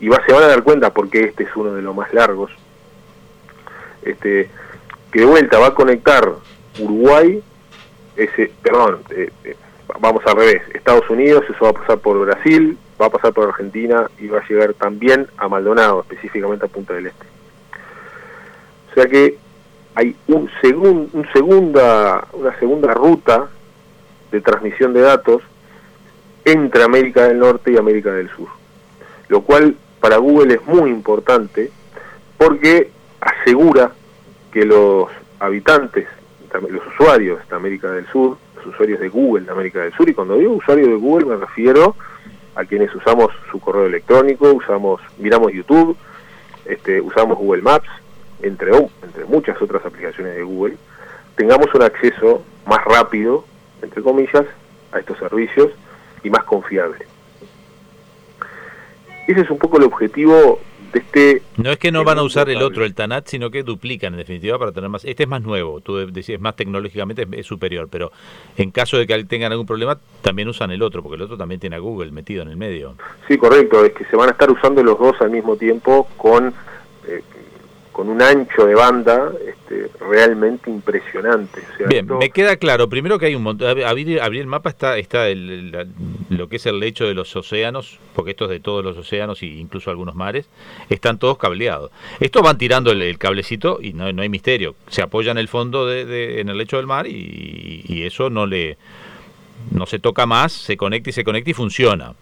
y 0.00 0.06
se 0.06 0.32
van 0.32 0.42
a 0.42 0.48
dar 0.48 0.62
cuenta 0.62 0.92
porque 0.92 1.24
este 1.24 1.44
es 1.44 1.54
uno 1.54 1.74
de 1.74 1.82
los 1.82 1.94
más 1.94 2.12
largos. 2.12 2.50
Este 4.02 4.50
que 5.12 5.20
de 5.20 5.26
vuelta 5.26 5.58
va 5.58 5.68
a 5.68 5.74
conectar 5.74 6.28
Uruguay 6.80 7.42
ese 8.16 8.50
perdón 8.62 9.00
eh, 9.10 9.30
eh, 9.44 9.56
vamos 10.00 10.22
al 10.26 10.36
revés 10.36 10.62
Estados 10.74 11.08
Unidos 11.10 11.44
eso 11.48 11.64
va 11.64 11.70
a 11.70 11.74
pasar 11.74 11.98
por 11.98 12.18
Brasil 12.18 12.76
va 13.00 13.06
a 13.06 13.10
pasar 13.10 13.32
por 13.32 13.48
Argentina 13.48 14.10
y 14.18 14.28
va 14.28 14.38
a 14.38 14.48
llegar 14.48 14.74
también 14.74 15.26
a 15.36 15.48
Maldonado 15.48 16.00
específicamente 16.00 16.64
a 16.64 16.68
Punta 16.68 16.94
del 16.94 17.08
Este. 17.08 17.26
O 18.90 18.94
sea 18.94 19.06
que 19.06 19.38
hay 19.94 20.16
un, 20.28 20.50
un 21.12 21.26
segunda, 21.32 22.26
una 22.32 22.58
segunda 22.58 22.94
ruta 22.94 23.48
de 24.30 24.40
transmisión 24.40 24.92
de 24.92 25.02
datos 25.02 25.42
entre 26.44 26.82
América 26.82 27.28
del 27.28 27.38
Norte 27.38 27.72
y 27.72 27.76
América 27.76 28.12
del 28.12 28.30
Sur, 28.30 28.48
lo 29.28 29.42
cual 29.42 29.76
para 30.00 30.16
Google 30.16 30.54
es 30.54 30.66
muy 30.66 30.90
importante 30.90 31.70
porque 32.36 32.90
asegura 33.20 33.92
que 34.50 34.64
los 34.64 35.08
habitantes, 35.38 36.08
los 36.68 36.86
usuarios 36.88 37.46
de 37.48 37.56
América 37.56 37.90
del 37.90 38.06
Sur, 38.08 38.36
los 38.56 38.66
usuarios 38.66 39.00
de 39.00 39.08
Google 39.08 39.44
de 39.44 39.52
América 39.52 39.80
del 39.80 39.92
Sur, 39.92 40.08
y 40.08 40.14
cuando 40.14 40.36
digo 40.36 40.52
usuario 40.52 40.88
de 40.88 40.96
Google 40.96 41.26
me 41.26 41.36
refiero 41.36 41.94
a 42.54 42.64
quienes 42.64 42.94
usamos 42.94 43.30
su 43.50 43.60
correo 43.60 43.86
electrónico, 43.86 44.52
usamos, 44.52 45.00
miramos 45.18 45.52
YouTube, 45.52 45.96
este, 46.64 47.00
usamos 47.00 47.38
Google 47.38 47.62
Maps, 47.62 47.88
entre, 48.42 48.72
entre 49.02 49.24
muchas 49.24 49.60
otras 49.60 49.84
aplicaciones 49.84 50.34
de 50.34 50.42
Google, 50.42 50.76
tengamos 51.36 51.72
un 51.74 51.82
acceso 51.82 52.42
más 52.66 52.84
rápido, 52.84 53.44
entre 53.80 54.02
comillas, 54.02 54.44
a 54.92 54.98
estos 54.98 55.18
servicios 55.18 55.70
y 56.22 56.30
más 56.30 56.44
confiable. 56.44 57.06
Ese 59.26 59.40
es 59.40 59.50
un 59.50 59.58
poco 59.58 59.78
el 59.78 59.84
objetivo 59.84 60.60
de 60.92 60.98
este... 60.98 61.42
No 61.56 61.70
es 61.70 61.78
que 61.78 61.92
no 61.92 62.04
van 62.04 62.18
a 62.18 62.22
usar 62.22 62.50
el 62.50 62.60
otro, 62.60 62.84
el 62.84 62.94
TANAT, 62.94 63.28
sino 63.28 63.50
que 63.50 63.62
duplican 63.62 64.12
en 64.14 64.18
definitiva 64.18 64.58
para 64.58 64.72
tener 64.72 64.90
más... 64.90 65.04
Este 65.04 65.22
es 65.22 65.28
más 65.28 65.42
nuevo, 65.42 65.80
tú 65.80 65.96
decís, 66.12 66.38
más 66.40 66.56
tecnológicamente 66.56 67.26
es, 67.32 67.46
superior, 67.46 67.88
pero 67.90 68.12
en 68.56 68.70
caso 68.70 68.98
de 68.98 69.06
que 69.06 69.24
tengan 69.24 69.52
algún 69.52 69.66
problema, 69.66 69.98
también 70.22 70.48
usan 70.48 70.70
el 70.70 70.82
otro, 70.82 71.02
porque 71.02 71.16
el 71.16 71.22
otro 71.22 71.36
también 71.36 71.60
tiene 71.60 71.76
a 71.76 71.78
Google 71.78 72.10
metido 72.10 72.42
en 72.42 72.48
el 72.48 72.56
medio. 72.56 72.94
Sí, 73.28 73.38
correcto, 73.38 73.84
es 73.84 73.92
que 73.92 74.04
se 74.06 74.16
van 74.16 74.28
a 74.28 74.32
estar 74.32 74.50
usando 74.50 74.82
los 74.82 74.98
dos 74.98 75.20
al 75.20 75.30
mismo 75.30 75.56
tiempo 75.56 76.08
con 76.16 76.52
eh, 77.06 77.22
con 77.92 78.08
un 78.08 78.22
ancho 78.22 78.66
de 78.66 78.74
banda 78.74 79.32
este, 79.46 79.90
realmente 80.00 80.70
impresionante. 80.70 81.62
Bien, 81.88 82.06
me 82.18 82.30
queda 82.30 82.56
claro, 82.56 82.88
primero 82.88 83.18
que 83.18 83.26
hay 83.26 83.34
un 83.34 83.42
montón, 83.42 83.68
abrir, 83.84 84.18
el 84.18 84.46
mapa 84.46 84.70
está, 84.70 84.98
está 84.98 85.28
el, 85.28 85.86
lo 86.30 86.48
que 86.48 86.56
es 86.56 86.66
el 86.66 86.80
lecho 86.80 87.06
de 87.06 87.14
los 87.14 87.34
océanos, 87.36 87.98
porque 88.14 88.32
esto 88.32 88.44
es 88.44 88.50
de 88.50 88.60
todos 88.60 88.82
los 88.82 88.96
océanos 88.96 89.42
e 89.42 89.46
incluso 89.46 89.90
algunos 89.90 90.14
mares, 90.14 90.48
están 90.88 91.18
todos 91.18 91.38
cableados. 91.38 91.90
Estos 92.18 92.42
van 92.42 92.58
tirando 92.58 92.90
el, 92.90 93.18
cablecito 93.18 93.78
y 93.80 93.92
no, 93.92 94.10
no, 94.12 94.22
hay 94.22 94.28
misterio, 94.28 94.74
se 94.88 95.02
apoya 95.02 95.30
en 95.30 95.38
el 95.38 95.48
fondo, 95.48 95.86
de, 95.86 96.40
en 96.40 96.48
el 96.48 96.56
lecho 96.56 96.78
del 96.78 96.86
mar 96.86 97.06
y, 97.06 97.84
y 97.86 98.04
eso 98.04 98.30
no 98.30 98.46
le 98.46 98.78
no 99.70 99.86
se 99.86 99.98
toca 99.98 100.26
más, 100.26 100.52
se 100.52 100.76
conecta 100.76 101.10
y 101.10 101.12
se 101.12 101.24
conecta 101.24 101.50
y 101.50 101.54
funciona. 101.54 102.14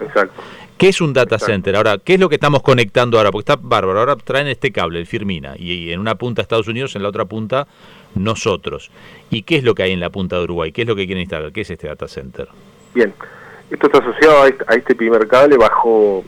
Exacto. 0.00 0.42
¿Qué 0.78 0.88
es 0.88 1.00
un 1.00 1.14
data 1.14 1.38
center? 1.38 1.74
Ahora, 1.74 1.96
¿qué 1.98 2.14
es 2.14 2.20
lo 2.20 2.28
que 2.28 2.34
estamos 2.34 2.62
conectando 2.62 3.16
ahora? 3.16 3.30
Porque 3.30 3.50
está 3.50 3.60
bárbaro. 3.60 3.98
Ahora 3.98 4.16
traen 4.16 4.46
este 4.46 4.72
cable, 4.72 4.98
el 4.98 5.06
Firmina, 5.06 5.54
y 5.56 5.90
en 5.90 6.00
una 6.00 6.16
punta 6.16 6.42
Estados 6.42 6.68
Unidos, 6.68 6.94
en 6.96 7.02
la 7.02 7.08
otra 7.08 7.24
punta 7.24 7.66
nosotros. 8.14 8.90
¿Y 9.30 9.42
qué 9.42 9.56
es 9.56 9.64
lo 9.64 9.74
que 9.74 9.84
hay 9.84 9.92
en 9.92 10.00
la 10.00 10.10
punta 10.10 10.36
de 10.36 10.44
Uruguay? 10.44 10.72
¿Qué 10.72 10.82
es 10.82 10.88
lo 10.88 10.94
que 10.94 11.06
quieren 11.06 11.22
instalar? 11.22 11.52
¿Qué 11.52 11.62
es 11.62 11.70
este 11.70 11.88
data 11.88 12.08
center? 12.08 12.48
Bien, 12.94 13.12
esto 13.70 13.86
está 13.86 13.98
asociado 13.98 14.42
a 14.42 14.48
este, 14.48 14.64
este 14.76 14.94
primer 14.94 15.26
cable 15.26 15.56
bajo, 15.56 16.24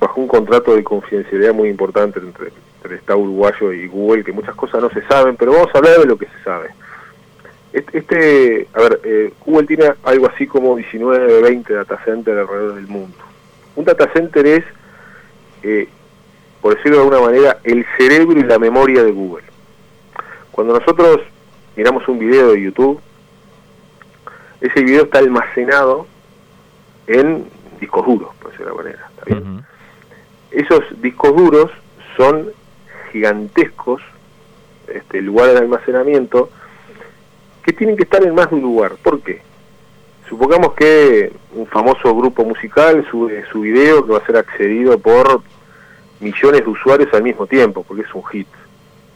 bajo 0.00 0.20
un 0.20 0.28
contrato 0.28 0.74
de 0.74 0.82
confidencialidad 0.82 1.54
muy 1.54 1.68
importante 1.68 2.18
entre, 2.18 2.50
el 2.84 2.92
Estado 2.92 3.18
uruguayo 3.18 3.72
y 3.72 3.88
Google, 3.88 4.22
que 4.22 4.32
muchas 4.32 4.54
cosas 4.54 4.80
no 4.80 4.90
se 4.90 5.02
saben, 5.08 5.36
pero 5.36 5.52
vamos 5.52 5.68
a 5.74 5.78
hablar 5.78 5.98
de 5.98 6.06
lo 6.06 6.16
que 6.16 6.26
se 6.26 6.44
sabe. 6.44 6.68
Este, 7.76 8.68
a 8.72 8.80
ver, 8.80 9.00
eh, 9.04 9.34
Google 9.44 9.66
tiene 9.66 9.92
algo 10.04 10.26
así 10.28 10.46
como 10.46 10.76
19, 10.76 11.42
20 11.42 11.74
data 11.74 12.00
centers 12.06 12.38
alrededor 12.38 12.74
del 12.76 12.86
mundo. 12.86 13.18
Un 13.74 13.84
data 13.84 14.10
center 14.14 14.46
es, 14.46 14.64
eh, 15.62 15.86
por 16.62 16.74
decirlo 16.74 16.96
de 16.96 17.02
alguna 17.02 17.20
manera, 17.20 17.58
el 17.64 17.84
cerebro 17.98 18.40
y 18.40 18.44
la 18.44 18.58
memoria 18.58 19.04
de 19.04 19.12
Google. 19.12 19.44
Cuando 20.52 20.78
nosotros 20.78 21.20
miramos 21.76 22.08
un 22.08 22.18
video 22.18 22.52
de 22.52 22.62
YouTube, 22.62 22.98
ese 24.62 24.82
video 24.82 25.02
está 25.02 25.18
almacenado 25.18 26.06
en 27.06 27.44
discos 27.78 28.06
duros, 28.06 28.34
por 28.36 28.52
decirlo 28.52 28.74
de 28.74 28.90
alguna 28.90 29.10
manera. 29.28 29.66
Esos 30.50 31.02
discos 31.02 31.36
duros 31.36 31.70
son 32.16 32.52
gigantescos 33.12 34.00
este, 34.88 35.20
lugares 35.20 35.56
de 35.56 35.60
almacenamiento 35.60 36.48
que 37.66 37.72
tienen 37.72 37.96
que 37.96 38.04
estar 38.04 38.22
en 38.24 38.34
más 38.34 38.48
de 38.48 38.56
un 38.56 38.62
lugar. 38.62 38.92
¿Por 39.02 39.20
qué? 39.20 39.42
Supongamos 40.28 40.74
que 40.74 41.32
un 41.52 41.66
famoso 41.66 42.14
grupo 42.14 42.44
musical 42.44 43.04
sube 43.10 43.44
su 43.50 43.60
video 43.60 44.06
que 44.06 44.12
va 44.12 44.18
a 44.18 44.26
ser 44.26 44.36
accedido 44.36 44.98
por 44.98 45.42
millones 46.20 46.60
de 46.62 46.70
usuarios 46.70 47.12
al 47.12 47.24
mismo 47.24 47.46
tiempo, 47.46 47.82
porque 47.82 48.02
es 48.02 48.14
un 48.14 48.24
hit. 48.26 48.48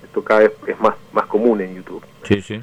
Esto 0.02 0.22
cada 0.22 0.40
vez 0.40 0.52
es 0.66 0.78
más, 0.80 0.94
más 1.12 1.26
común 1.26 1.60
en 1.60 1.76
YouTube. 1.76 2.04
Sí, 2.24 2.42
sí. 2.42 2.60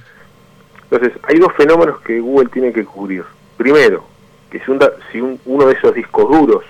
Entonces, 0.84 1.17
hay 1.24 1.39
dos 1.39 1.53
fenómenos 1.53 2.01
que 2.01 2.20
Google 2.20 2.50
tiene 2.50 2.74
que 2.74 2.84
cubrir. 2.84 3.24
Primero, 3.56 4.06
que 4.50 4.60
si, 4.60 4.65
si 5.12 5.39
uno 5.46 5.65
de 5.65 5.74
esos 5.74 5.94
discos 5.94 6.29
duros 6.29 6.63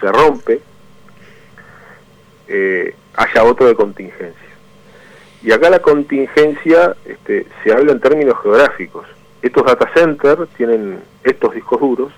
se 0.00 0.10
rompe, 0.10 0.60
eh, 2.48 2.94
haya 3.14 3.44
otro 3.44 3.66
de 3.66 3.74
contingencia. 3.74 4.43
Y 5.44 5.52
acá 5.52 5.70
la 5.70 5.78
contingencia 5.78 6.96
este, 7.04 7.46
se 7.62 7.72
habla 7.72 7.92
en 7.92 8.00
términos 8.00 8.34
geográficos 8.42 9.06
estos 9.44 9.62
data 9.66 9.90
centers 9.94 10.48
tienen 10.56 11.00
estos 11.22 11.54
discos 11.54 11.78
duros 11.78 12.12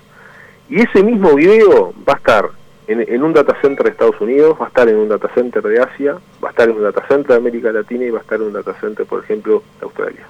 y 0.69 0.79
ese 0.79 1.03
mismo 1.03 1.35
video 1.35 1.93
va 2.07 2.13
a 2.13 2.15
estar 2.15 2.49
en, 2.87 3.21
un 3.21 3.33
data 3.33 3.53
center 3.61 3.83
de 3.83 3.91
Estados 3.91 4.21
Unidos, 4.21 4.55
va 4.59 4.65
a 4.65 4.67
estar 4.69 4.87
en 4.87 4.95
un 4.95 5.09
data 5.09 5.29
center 5.35 5.61
de 5.61 5.77
Asia, 5.77 6.13
va 6.41 6.47
a 6.47 6.51
estar 6.51 6.69
en 6.69 6.77
un 6.77 6.83
data 6.83 7.05
center 7.05 7.27
de 7.27 7.35
América 7.35 7.69
Latina 7.73 8.05
y 8.05 8.11
va 8.11 8.19
a 8.19 8.21
estar 8.21 8.39
en 8.39 8.47
un 8.47 8.53
data 8.53 8.73
center, 8.79 9.05
por 9.05 9.21
ejemplo, 9.21 9.61
de 9.77 9.83
Australia. 9.83 10.25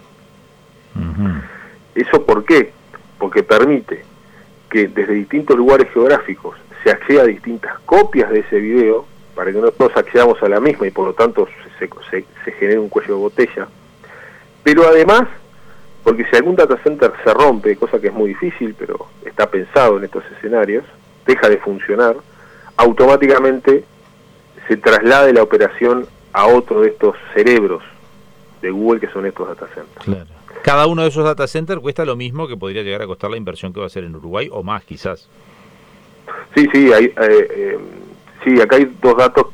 ¿Eso 1.93 2.25
por 2.25 2.43
qué? 2.45 2.71
Porque 3.19 3.43
permite 3.43 4.03
que 4.71 4.87
desde 4.87 5.13
distintos 5.13 5.55
lugares 5.55 5.91
geográficos 5.93 6.57
se 6.83 6.89
acceda 6.89 7.21
a 7.21 7.25
distintas 7.25 7.77
copias 7.85 8.31
de 8.31 8.39
ese 8.39 8.59
video 8.59 9.05
para 9.37 9.53
que 9.53 9.59
no 9.59 9.71
todos 9.71 9.95
accedamos 9.95 10.43
a 10.43 10.49
la 10.49 10.59
misma 10.59 10.87
y 10.87 10.91
por 10.91 11.05
lo 11.05 11.13
tanto 11.13 11.47
se, 11.79 11.87
se, 12.09 12.25
se 12.43 12.51
genere 12.51 12.79
un 12.79 12.89
cuello 12.89 13.13
de 13.13 13.21
botella. 13.21 13.67
Pero 14.63 14.85
además 14.85 15.27
porque 16.07 16.23
si 16.29 16.37
algún 16.37 16.55
data 16.55 16.77
center 16.83 17.11
se 17.21 17.33
rompe, 17.33 17.75
cosa 17.75 17.99
que 17.99 18.07
es 18.07 18.13
muy 18.13 18.29
difícil, 18.29 18.73
pero 18.79 19.07
está 19.25 19.51
pensado 19.51 19.97
en 19.97 20.05
estos 20.05 20.23
escenarios, 20.37 20.85
deja 21.25 21.49
de 21.49 21.57
funcionar, 21.57 22.15
automáticamente 22.77 23.83
se 24.69 24.77
traslade 24.77 25.33
la 25.33 25.43
operación 25.43 26.07
a 26.31 26.47
otro 26.47 26.79
de 26.79 26.91
estos 26.91 27.17
cerebros 27.33 27.83
de 28.61 28.71
Google 28.71 29.01
que 29.01 29.09
son 29.09 29.25
estos 29.25 29.49
data 29.49 29.67
centers. 29.75 30.29
Cada 30.63 30.87
uno 30.87 31.01
de 31.01 31.09
esos 31.09 31.25
data 31.25 31.45
centers 31.45 31.81
cuesta 31.81 32.05
lo 32.05 32.15
mismo 32.15 32.47
que 32.47 32.55
podría 32.55 32.83
llegar 32.83 33.01
a 33.01 33.05
costar 33.05 33.29
la 33.29 33.35
inversión 33.35 33.73
que 33.73 33.81
va 33.81 33.87
a 33.87 33.87
hacer 33.87 34.05
en 34.05 34.15
Uruguay 34.15 34.47
o 34.49 34.63
más 34.63 34.85
quizás. 34.85 35.27
Sí, 36.55 36.69
sí, 36.71 36.93
hay, 36.93 37.07
eh, 37.07 37.13
eh, 37.19 37.77
sí, 38.43 38.59
acá 38.61 38.77
hay 38.77 38.85
dos 39.01 39.17
datos 39.17 39.47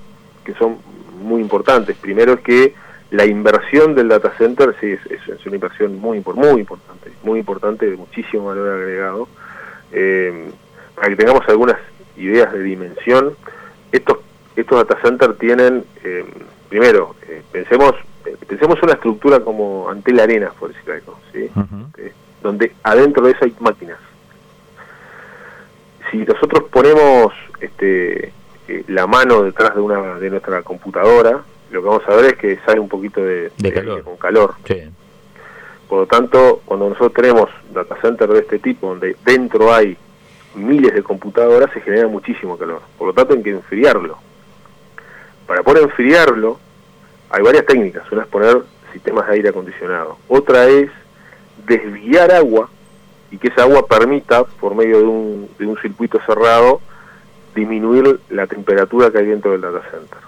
que 0.44 0.54
son 0.54 0.78
muy 1.22 1.42
importantes. 1.42 1.98
Primero 1.98 2.34
es 2.34 2.40
que 2.42 2.76
la 3.12 3.26
inversión 3.26 3.96
del 3.96 4.08
data 4.08 4.34
center 4.38 4.76
sí 4.82 4.88
es, 4.92 5.46
una 5.46 5.56
inversión 5.56 6.00
muy, 6.00 6.24
muy 6.36 6.60
importante, 6.60 7.12
muy 7.24 7.40
importante, 7.40 7.90
de 7.90 7.96
muchísimo 7.96 8.46
valor 8.46 8.70
agregado. 8.70 9.28
Eh, 9.92 10.50
para 10.96 11.10
que 11.10 11.16
tengamos 11.16 11.48
algunas 11.48 11.78
ideas 12.18 12.52
de 12.54 12.64
dimensión, 12.64 13.36
estos, 13.92 14.18
estos 14.56 14.88
data 14.88 15.00
centers 15.02 15.38
tienen, 15.38 15.86
eh, 16.04 16.26
primero, 16.70 17.16
eh, 17.28 17.42
pensemos 17.52 17.94
pensemos 18.48 18.82
una 18.82 18.94
estructura 18.94 19.42
como 19.42 19.90
ante 19.90 20.14
la 20.14 20.24
arena, 20.24 20.52
por 20.58 20.74
decirlo 20.74 20.94
algo, 20.94 21.20
¿sí? 21.34 21.50
donde 22.42 22.74
adentro 22.84 23.26
de 23.26 23.32
eso 23.32 23.46
hay 23.46 23.54
máquinas. 23.60 23.98
Si 26.10 26.18
nosotros 26.18 26.66
ponemos 26.72 27.34
este, 27.60 28.32
la 28.88 29.08
mano 29.08 29.44
detrás 29.44 29.76
de 29.76 29.82
una 29.82 30.16
de 30.16 30.30
nuestra 30.30 30.62
computadora, 30.64 31.44
lo 31.72 31.82
que 31.82 31.88
vamos 31.88 32.04
a 32.08 32.16
ver 32.16 32.26
es 32.26 32.34
que 32.36 32.60
sale 32.66 32.80
un 32.80 32.90
poquito 32.90 33.22
de, 33.22 33.52
calor. 33.74 34.04
con 34.04 34.18
calor. 34.18 34.56
Por 35.90 36.00
lo 36.00 36.06
tanto, 36.08 36.62
cuando 36.66 36.90
nosotros 36.90 37.14
tenemos 37.14 37.50
data 37.74 37.96
center 38.02 38.30
de 38.30 38.40
este 38.40 38.60
tipo, 38.60 38.88
donde 38.88 39.16
dentro 39.26 39.74
hay 39.74 39.98
miles 40.56 40.94
de 40.94 41.04
computadoras, 41.04 41.72
se 41.74 41.82
genera 41.82 42.08
muchísimo 42.08 42.58
calor. 42.58 42.82
Por 42.98 43.08
lo 43.08 43.14
tanto, 43.14 43.34
hay 43.34 43.44
que 43.44 43.52
enfriarlo. 43.52 44.18
Para 45.48 45.64
poder 45.64 45.84
enfriarlo, 45.84 46.60
hay 47.30 47.44
varias 47.44 47.66
técnicas. 47.66 48.10
Una 48.12 48.24
es 48.24 48.28
poner 48.28 48.64
sistemas 48.92 49.28
de 49.28 49.34
aire 49.34 49.50
acondicionado. 49.50 50.18
Otra 50.28 50.68
es 50.68 50.90
desviar 51.66 52.32
agua 52.32 52.70
y 53.32 53.38
que 53.38 53.48
esa 53.48 53.64
agua 53.64 53.88
permita, 53.88 54.44
por 54.44 54.76
medio 54.76 55.00
de 55.00 55.06
un, 55.06 55.50
de 55.58 55.66
un 55.66 55.78
circuito 55.80 56.20
cerrado, 56.26 56.82
disminuir 57.54 58.20
la 58.30 58.48
temperatura 58.48 59.12
que 59.12 59.20
hay 59.20 59.26
dentro 59.26 59.52
del 59.52 59.62
data 59.62 59.82
center. 59.92 60.20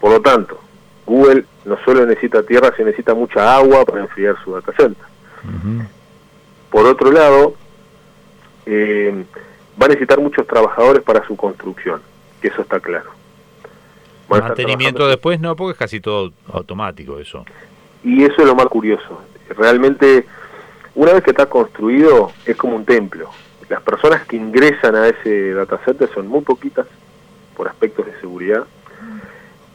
Por 0.00 0.12
lo 0.12 0.20
tanto, 0.20 0.60
Google 1.06 1.44
no 1.64 1.76
solo 1.84 2.06
necesita 2.06 2.42
tierra, 2.42 2.72
sino 2.74 2.86
necesita 2.86 3.14
mucha 3.14 3.56
agua 3.56 3.84
para 3.84 4.00
enfriar 4.00 4.36
su 4.42 4.52
data 4.52 4.72
center. 4.76 5.06
Por 6.70 6.86
otro 6.86 7.12
lado, 7.12 7.54
eh, 8.66 9.24
va 9.80 9.86
a 9.86 9.88
necesitar 9.88 10.20
muchos 10.20 10.46
trabajadores 10.46 11.02
para 11.02 11.26
su 11.26 11.36
construcción, 11.36 12.00
que 12.40 12.48
eso 12.48 12.62
está 12.62 12.80
claro. 12.80 13.10
Mantenimiento 14.28 15.06
después 15.06 15.38
no, 15.40 15.54
porque 15.54 15.72
es 15.72 15.78
casi 15.78 16.00
todo 16.00 16.32
automático 16.52 17.18
eso. 17.18 17.44
Y 18.02 18.24
eso 18.24 18.34
es 18.38 18.46
lo 18.46 18.54
más 18.54 18.66
curioso. 18.66 19.22
Realmente, 19.50 20.26
una 20.94 21.12
vez 21.12 21.22
que 21.22 21.30
está 21.30 21.46
construido, 21.46 22.32
es 22.46 22.56
como 22.56 22.76
un 22.76 22.84
templo. 22.84 23.30
Las 23.68 23.82
personas 23.82 24.26
que 24.26 24.36
ingresan 24.36 24.94
a 24.94 25.08
ese 25.08 25.52
data 25.54 25.78
center 25.84 26.08
son 26.14 26.28
muy 26.28 26.42
poquitas 26.42 26.86
por 27.56 27.68
aspectos 27.68 28.06
de 28.06 28.20
seguridad 28.20 28.64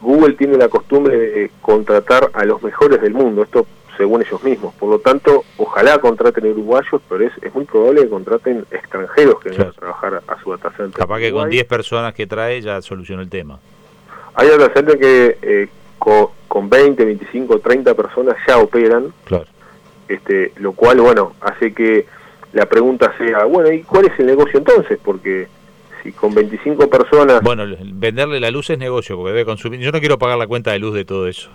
Google 0.01 0.34
tiene 0.34 0.58
la 0.58 0.69
costumbre 0.69 1.17
de 1.17 1.51
contratar 1.62 2.29
a 2.34 2.46
los 2.46 2.62
mejores 2.63 3.01
del 3.01 3.13
mundo, 3.13 3.43
esto 3.43 3.65
según 3.98 4.22
ellos 4.22 4.41
mismos. 4.43 4.74
Por 4.75 4.89
lo 4.89 5.00
tanto, 5.00 5.43
ojalá 5.58 6.00
contraten 6.00 6.50
uruguayos, 6.51 7.01
pero 7.10 7.25
es, 7.25 7.34
es 7.41 7.53
muy 7.53 7.65
probable 7.65 8.03
que 8.03 8.10
contraten 8.10 8.65
extranjeros 8.72 9.39
que 9.41 9.50
vengan 9.50 9.67
a 9.67 9.72
trabajar 9.74 10.24
a, 10.25 10.41
su 10.41 10.51
data 10.51 10.72
center. 10.72 10.93
Capaz 10.93 11.19
que 11.19 11.34
con 11.34 11.50
10 11.50 11.65
personas 11.65 12.13
que 12.13 12.25
trae 12.25 12.62
ya 12.62 12.81
solucionó 12.81 13.22
el 13.22 13.29
tema. 13.29 13.60
Hay 14.36 14.48
data 14.48 14.72
center 14.74 14.98
que 14.98 15.38
eh, 15.41 15.67
con, 16.48 16.69
20, 16.69 17.03
25, 17.03 17.60
30 17.60 17.93
personas 17.93 18.38
ya 18.48 18.58
operan, 18.58 19.13
claro. 19.25 19.46
este, 20.08 20.53
lo 20.58 20.72
cual, 20.72 21.01
bueno, 21.01 21.34
hace 21.41 21.74
que 21.74 22.05
la 22.53 22.65
pregunta 22.65 23.13
sea, 23.18 23.46
bueno, 23.46 23.72
¿y 23.72 23.84
cuál 23.84 24.06
es 24.06 24.20
el 24.20 24.25
negocio 24.25 24.60
entonces? 24.60 25.00
Porque 25.03 25.48
si 26.03 26.12
con 26.12 26.34
25 26.34 26.89
personas... 26.89 27.41
Bueno, 27.41 27.65
venderle 27.94 28.39
la 28.39 28.51
luz 28.51 28.70
es 28.70 28.79
negocio, 28.79 29.15
porque 29.15 29.32
debe 29.32 29.46
consumir... 29.46 29.79
Yo 29.79 29.91
no 29.91 30.00
quiero 30.00 30.18
pagar 30.18 30.38
la 30.38 30.48
cuenta 30.48 30.72
de 30.72 30.79
luz 30.79 30.94
de 30.94 31.06
todo 31.06 31.27
eso. 31.27 31.50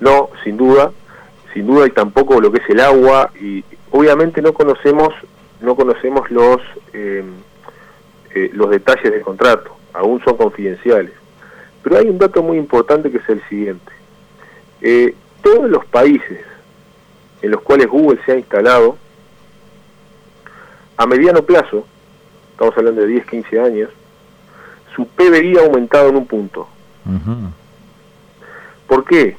No, 0.00 0.30
sin 0.42 0.56
duda, 0.56 0.90
sin 1.54 1.66
duda 1.66 1.86
y 1.86 1.90
tampoco 1.90 2.40
lo 2.40 2.50
que 2.50 2.58
es 2.58 2.70
el 2.70 2.80
agua 2.80 3.30
y 3.40 3.64
obviamente 3.90 4.42
no 4.42 4.52
conocemos 4.52 5.14
no 5.60 5.76
conocemos 5.76 6.28
los 6.30 6.60
eh, 6.92 7.22
eh, 8.34 8.50
los 8.54 8.70
detalles 8.70 9.12
del 9.12 9.20
contrato, 9.20 9.76
aún 9.92 10.22
son 10.24 10.36
confidenciales. 10.36 11.12
Pero 11.82 11.98
hay 11.98 12.08
un 12.08 12.18
dato 12.18 12.42
muy 12.42 12.56
importante 12.56 13.10
que 13.10 13.18
es 13.18 13.28
el 13.28 13.42
siguiente. 13.48 13.92
Eh, 14.80 15.14
todos 15.42 15.68
los 15.68 15.84
países 15.86 16.40
en 17.42 17.50
los 17.50 17.60
cuales 17.60 17.88
Google 17.88 18.18
se 18.24 18.32
ha 18.32 18.36
instalado, 18.38 18.96
a 21.02 21.06
mediano 21.06 21.42
plazo, 21.42 21.84
estamos 22.52 22.78
hablando 22.78 23.00
de 23.00 23.08
10, 23.08 23.26
15 23.26 23.60
años, 23.60 23.90
su 24.94 25.04
PBI 25.06 25.56
ha 25.58 25.62
aumentado 25.62 26.10
en 26.10 26.16
un 26.16 26.26
punto. 26.26 26.68
¿Por 28.86 29.04
qué? 29.04 29.36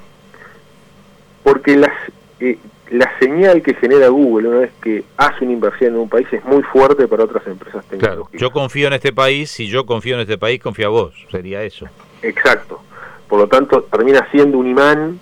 Porque 1.41 1.77
las, 1.77 1.93
eh, 2.41 2.57
la 2.91 3.09
señal 3.19 3.61
que 3.61 3.75
genera 3.75 4.09
Google 4.09 4.49
una 4.49 4.57
vez 4.59 4.71
que 4.81 5.05
hace 5.15 5.45
una 5.45 5.53
inversión 5.53 5.93
en 5.93 6.01
un 6.01 6.09
país 6.09 6.27
es 6.33 6.43
muy 6.43 6.63
fuerte 6.63 7.07
para 7.07 7.23
otras 7.23 7.47
empresas 7.47 7.85
tecnológicas. 7.85 8.41
yo 8.41 8.51
confío 8.51 8.87
en 8.87 8.93
este 8.93 9.13
país, 9.13 9.49
si 9.49 9.67
yo 9.67 9.85
confío 9.85 10.15
en 10.15 10.21
este 10.21 10.37
país, 10.37 10.61
confía 10.61 10.89
vos, 10.89 11.13
sería 11.31 11.63
eso. 11.63 11.87
Exacto. 12.21 12.81
Por 13.29 13.39
lo 13.39 13.47
tanto, 13.47 13.83
termina 13.83 14.27
siendo 14.31 14.57
un 14.57 14.67
imán 14.67 15.19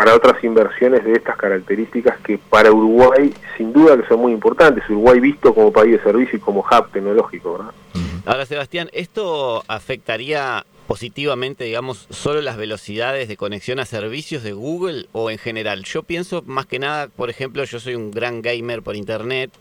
para 0.00 0.14
otras 0.14 0.42
inversiones 0.42 1.04
de 1.04 1.12
estas 1.12 1.36
características 1.36 2.18
que 2.20 2.38
para 2.38 2.72
Uruguay 2.72 3.34
sin 3.58 3.70
duda 3.70 3.98
que 3.98 4.08
son 4.08 4.20
muy 4.20 4.32
importantes. 4.32 4.82
Uruguay 4.88 5.20
visto 5.20 5.52
como 5.54 5.70
país 5.70 5.92
de 5.92 6.02
servicio 6.02 6.38
y 6.38 6.40
como 6.40 6.60
hub 6.60 6.90
tecnológico, 6.90 7.58
¿verdad? 7.58 7.74
Ahora, 8.24 8.46
Sebastián, 8.46 8.88
¿esto 8.94 9.62
afectaría 9.68 10.64
positivamente, 10.90 11.62
digamos, 11.62 12.08
solo 12.10 12.40
las 12.40 12.56
velocidades 12.56 13.28
de 13.28 13.36
conexión 13.36 13.78
a 13.78 13.86
servicios 13.86 14.42
de 14.42 14.50
Google 14.50 15.06
o 15.12 15.30
en 15.30 15.38
general? 15.38 15.84
Yo 15.84 16.02
pienso 16.02 16.42
más 16.46 16.66
que 16.66 16.80
nada, 16.80 17.06
por 17.06 17.30
ejemplo, 17.30 17.62
yo 17.62 17.78
soy 17.78 17.94
un 17.94 18.10
gran 18.10 18.42
gamer 18.42 18.82
por 18.82 18.96
internet 18.96 19.52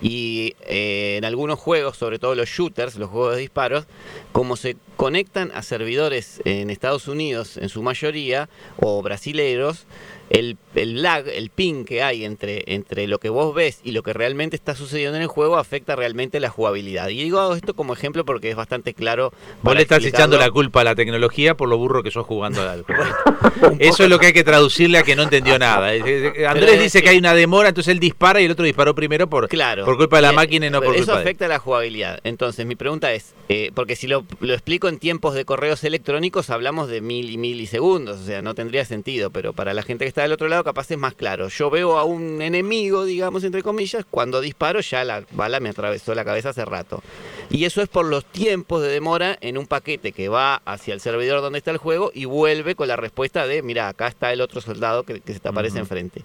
y 0.00 0.54
eh, 0.62 1.16
en 1.18 1.26
algunos 1.26 1.58
juegos, 1.58 1.98
sobre 1.98 2.18
todo 2.18 2.34
los 2.34 2.48
shooters, 2.48 2.96
los 2.96 3.10
juegos 3.10 3.34
de 3.34 3.42
disparos, 3.42 3.84
como 4.32 4.56
se 4.56 4.78
conectan 4.96 5.52
a 5.54 5.62
servidores 5.62 6.40
en 6.46 6.70
Estados 6.70 7.06
Unidos 7.06 7.58
en 7.58 7.68
su 7.68 7.82
mayoría 7.82 8.48
o 8.80 9.02
brasileros, 9.02 9.84
el, 10.30 10.56
el, 10.74 11.02
lag, 11.02 11.26
el 11.28 11.50
ping 11.50 11.84
que 11.84 12.02
hay 12.02 12.24
entre, 12.24 12.64
entre 12.66 13.06
lo 13.06 13.18
que 13.18 13.28
vos 13.28 13.54
ves 13.54 13.80
y 13.82 13.92
lo 13.92 14.02
que 14.02 14.12
realmente 14.12 14.56
está 14.56 14.74
sucediendo 14.74 15.16
en 15.16 15.22
el 15.22 15.28
juego 15.28 15.56
afecta 15.56 15.96
realmente 15.96 16.40
la 16.40 16.50
jugabilidad. 16.50 17.08
Y 17.08 17.22
digo 17.22 17.54
esto 17.54 17.74
como 17.74 17.92
ejemplo 17.92 18.24
porque 18.24 18.50
es 18.50 18.56
bastante 18.56 18.94
claro. 18.94 19.32
Vos 19.62 19.74
le 19.74 19.82
estás 19.82 20.04
echando 20.04 20.38
la 20.38 20.50
culpa 20.50 20.82
a 20.82 20.84
la 20.84 20.94
tecnología 20.94 21.56
por 21.56 21.68
lo 21.68 21.78
burro 21.78 22.02
que 22.02 22.10
sos 22.10 22.26
jugando 22.26 22.68
al 22.68 22.82
juego. 22.82 23.04
Eso 23.78 24.04
es 24.04 24.10
lo 24.10 24.18
que 24.18 24.26
hay 24.26 24.32
que 24.32 24.44
traducirle 24.44 24.98
a 24.98 25.02
que 25.02 25.16
no 25.16 25.22
entendió 25.22 25.58
nada. 25.58 25.88
Andrés 26.48 26.80
dice 26.80 27.02
que 27.02 27.08
hay 27.08 27.18
una 27.18 27.34
demora, 27.34 27.70
entonces 27.70 27.92
él 27.92 28.00
dispara 28.00 28.40
y 28.40 28.44
el 28.44 28.50
otro 28.50 28.64
disparó 28.64 28.94
primero 28.94 29.28
por, 29.28 29.48
claro, 29.48 29.84
por 29.84 29.96
culpa 29.96 30.16
de 30.16 30.22
la 30.22 30.32
máquina 30.32 30.66
y 30.66 30.70
no 30.70 30.80
por 30.80 30.94
eso 30.94 31.06
culpa 31.06 31.20
afecta 31.20 31.44
de 31.46 31.48
la 31.50 31.58
jugabilidad. 31.58 32.20
Entonces 32.24 32.66
mi 32.66 32.76
pregunta 32.76 33.12
es, 33.12 33.34
eh, 33.48 33.70
porque 33.74 33.96
si 33.96 34.06
lo, 34.06 34.24
lo 34.40 34.52
explico 34.52 34.88
en 34.88 34.98
tiempos 34.98 35.34
de 35.34 35.44
correos 35.44 35.84
electrónicos 35.84 36.50
hablamos 36.50 36.88
de 36.88 37.00
mil 37.00 37.30
y 37.30 37.38
milisegundos, 37.38 38.20
o 38.20 38.24
sea, 38.24 38.42
no 38.42 38.54
tendría 38.54 38.84
sentido, 38.84 39.30
pero 39.30 39.52
para 39.52 39.72
la 39.72 39.82
gente 39.82 40.04
que 40.04 40.08
está 40.08 40.17
del 40.22 40.32
otro 40.32 40.48
lado 40.48 40.64
capaz 40.64 40.90
es 40.90 40.98
más 40.98 41.14
claro. 41.14 41.48
Yo 41.48 41.70
veo 41.70 41.98
a 41.98 42.04
un 42.04 42.42
enemigo, 42.42 43.04
digamos, 43.04 43.44
entre 43.44 43.62
comillas, 43.62 44.04
cuando 44.10 44.40
disparo 44.40 44.80
ya 44.80 45.04
la 45.04 45.24
bala 45.32 45.60
me 45.60 45.68
atravesó 45.68 46.14
la 46.14 46.24
cabeza 46.24 46.50
hace 46.50 46.64
rato. 46.64 47.02
Y 47.50 47.64
eso 47.64 47.82
es 47.82 47.88
por 47.88 48.04
los 48.04 48.24
tiempos 48.24 48.82
de 48.82 48.88
demora 48.88 49.38
en 49.40 49.58
un 49.58 49.66
paquete 49.66 50.12
que 50.12 50.28
va 50.28 50.62
hacia 50.64 50.94
el 50.94 51.00
servidor 51.00 51.40
donde 51.40 51.58
está 51.58 51.70
el 51.70 51.78
juego 51.78 52.10
y 52.14 52.24
vuelve 52.26 52.74
con 52.74 52.88
la 52.88 52.96
respuesta 52.96 53.46
de, 53.46 53.62
mira, 53.62 53.88
acá 53.88 54.08
está 54.08 54.32
el 54.32 54.40
otro 54.40 54.60
soldado 54.60 55.04
que, 55.04 55.22
se 55.26 55.40
te 55.40 55.48
aparece 55.48 55.78
enfrente. 55.78 56.24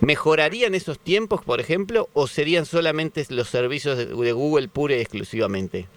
¿Mejorarían 0.00 0.74
esos 0.74 0.98
tiempos, 0.98 1.44
por 1.44 1.60
ejemplo, 1.60 2.08
o 2.14 2.26
serían 2.26 2.64
solamente 2.64 3.24
los 3.28 3.48
servicios 3.48 3.98
de, 3.98 4.32
Google 4.32 4.68
pura 4.68 4.96
y 4.96 5.00
exclusivamente? 5.00 5.88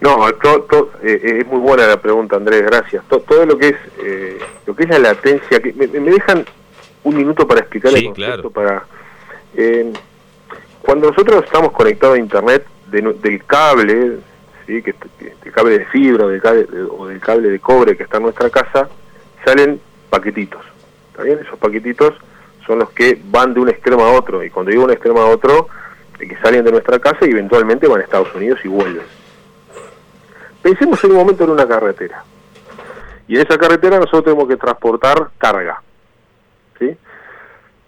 No, 0.00 0.28
eh, 0.28 1.38
es 1.40 1.46
muy 1.46 1.60
buena 1.60 1.86
la 1.86 2.00
pregunta, 2.00 2.36
Andrés, 2.36 2.62
gracias. 2.62 3.04
todo 3.08 3.46
lo 3.46 3.56
que 3.56 3.68
es 3.68 3.76
eh, 4.02 4.38
lo 4.66 4.74
que 4.74 4.84
es 4.84 4.88
la 4.90 4.98
latencia, 4.98 5.60
que 5.60 5.72
me, 5.72 5.86
dejan 5.86 6.44
un 7.04 7.16
minuto 7.16 7.46
para 7.46 7.60
explicar 7.60 7.94
el 7.94 8.04
concepto. 8.06 8.50
Para, 8.50 8.84
eh, 9.54 9.92
cuando 10.82 11.10
nosotros 11.10 11.44
estamos 11.44 11.72
conectados 11.72 12.16
a 12.16 12.18
Internet 12.18 12.66
del 12.86 13.44
cable, 13.46 14.18
¿sí? 14.66 14.82
que, 14.82 14.94
el 15.44 15.52
cable 15.52 15.78
de 15.78 15.86
fibra 15.86 16.26
o 16.26 16.28
del 16.28 16.42
cable, 16.42 16.66
o 16.90 17.06
del 17.06 17.20
cable 17.20 17.48
de 17.48 17.58
cobre 17.60 17.96
que 17.96 18.02
está 18.02 18.18
en 18.18 18.24
nuestra 18.24 18.50
casa, 18.50 18.88
salen 19.44 19.80
paquetitos. 20.10 20.62
¿Está 21.10 21.22
bien? 21.22 21.38
Esos 21.38 21.58
paquetitos 21.58 22.14
son 22.66 22.80
los 22.80 22.90
que 22.90 23.18
van 23.24 23.54
de 23.54 23.60
un 23.60 23.68
extremo 23.68 24.04
a 24.04 24.12
otro. 24.12 24.42
Y 24.42 24.50
cuando 24.50 24.70
digo 24.70 24.84
un 24.84 24.90
extremo 24.90 25.20
a 25.20 25.26
otro, 25.26 25.68
que 26.18 26.36
salen 26.42 26.64
de 26.64 26.72
nuestra 26.72 26.98
casa 26.98 27.26
y 27.26 27.30
eventualmente 27.30 27.86
van 27.86 28.00
a 28.00 28.04
Estados 28.04 28.34
Unidos 28.34 28.58
y 28.64 28.68
vuelven. 28.68 29.02
Pensemos 30.64 31.04
en 31.04 31.10
un 31.10 31.18
momento 31.18 31.44
en 31.44 31.50
una 31.50 31.68
carretera. 31.68 32.24
Y 33.28 33.36
en 33.36 33.42
esa 33.42 33.58
carretera 33.58 33.98
nosotros 33.98 34.24
tenemos 34.24 34.48
que 34.48 34.56
transportar 34.56 35.28
carga. 35.36 35.82
¿sí? 36.78 36.96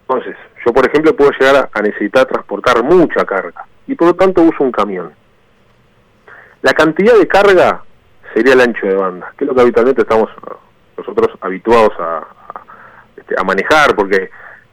Entonces, 0.03 0.37
yo 0.63 0.75
por 0.75 0.87
ejemplo 0.87 1.17
puedo 1.17 1.31
llegar 1.31 1.71
a, 1.73 1.81
necesitar 1.81 2.27
transportar 2.27 2.85
mucha 2.85 3.25
carga. 3.25 3.65
Y 3.87 3.95
por 3.95 4.09
lo 4.09 4.15
tanto 4.15 4.43
uso 4.43 4.63
un 4.63 4.73
camión. 4.73 5.11
La 6.61 6.75
cantidad 6.75 7.15
de 7.15 7.27
carga 7.27 7.83
sería 8.35 8.53
el 8.53 8.61
ancho 8.61 8.87
de 8.87 8.95
banda, 8.95 9.33
que 9.39 9.45
es 9.45 9.49
lo 9.49 9.55
que 9.55 9.63
habitualmente 9.63 10.03
estamos 10.03 10.29
nosotros 10.99 11.35
habituados 11.41 11.95
a, 11.99 12.27
este, 13.17 13.43
manejar, 13.43 13.97
porque 13.97 14.29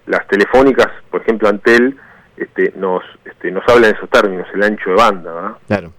las 0.08 0.28
telefónicas, 0.28 0.90
por 1.10 1.22
ejemplo 1.22 1.48
Antel, 1.48 1.98
este, 2.36 2.74
nos, 2.76 3.02
este, 3.24 3.50
nos 3.50 3.64
hablan 3.70 3.92
en 3.92 3.96
esos 3.96 4.10
términos, 4.10 4.46
el 4.54 4.62
ancho 4.62 4.90
de 4.90 4.96
banda, 4.98 5.32
¿verdad? 5.32 5.58
Claro. 5.68 5.94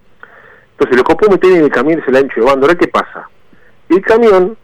Entonces 0.79 0.97
lo 0.97 1.05
puedo 1.05 1.33
meter 1.33 1.53
en 1.53 1.65
el 1.65 1.71
camión 1.71 2.01
es 2.01 2.09
el 2.09 2.17
ancho 2.17 2.41
de 2.41 2.47
banda. 2.47 2.67
Ahora, 2.67 2.79
¿qué 2.79 2.89
pasa? 2.89 3.29
El 3.89 4.03
camión 4.03 4.57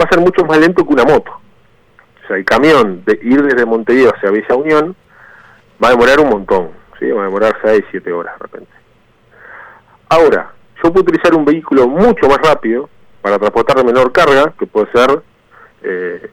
va 0.00 0.04
a 0.04 0.08
ser 0.08 0.20
mucho 0.20 0.44
más 0.44 0.58
lento 0.58 0.86
que 0.86 0.92
una 0.92 1.04
moto. 1.04 1.32
O 1.32 2.26
sea, 2.26 2.36
el 2.36 2.44
camión 2.44 3.02
de 3.04 3.18
ir 3.22 3.42
desde 3.42 3.66
Montevideo 3.66 4.12
hacia 4.14 4.30
Villa 4.30 4.54
Unión 4.54 4.96
va 5.82 5.88
a 5.88 5.90
demorar 5.90 6.20
un 6.20 6.30
montón. 6.30 6.70
¿sí? 6.98 7.10
Va 7.10 7.22
a 7.22 7.24
demorar 7.24 7.56
6, 7.62 7.84
7 7.90 8.12
horas 8.12 8.34
de 8.34 8.42
repente. 8.46 8.72
Ahora, 10.08 10.52
yo 10.76 10.92
puedo 10.92 11.02
utilizar 11.02 11.34
un 11.34 11.44
vehículo 11.44 11.88
mucho 11.88 12.28
más 12.28 12.38
rápido 12.38 12.88
para 13.20 13.38
transportar 13.38 13.84
menor 13.84 14.12
carga, 14.12 14.52
que 14.58 14.66
puede 14.66 14.90
ser 14.92 15.22
eh, 15.82 16.30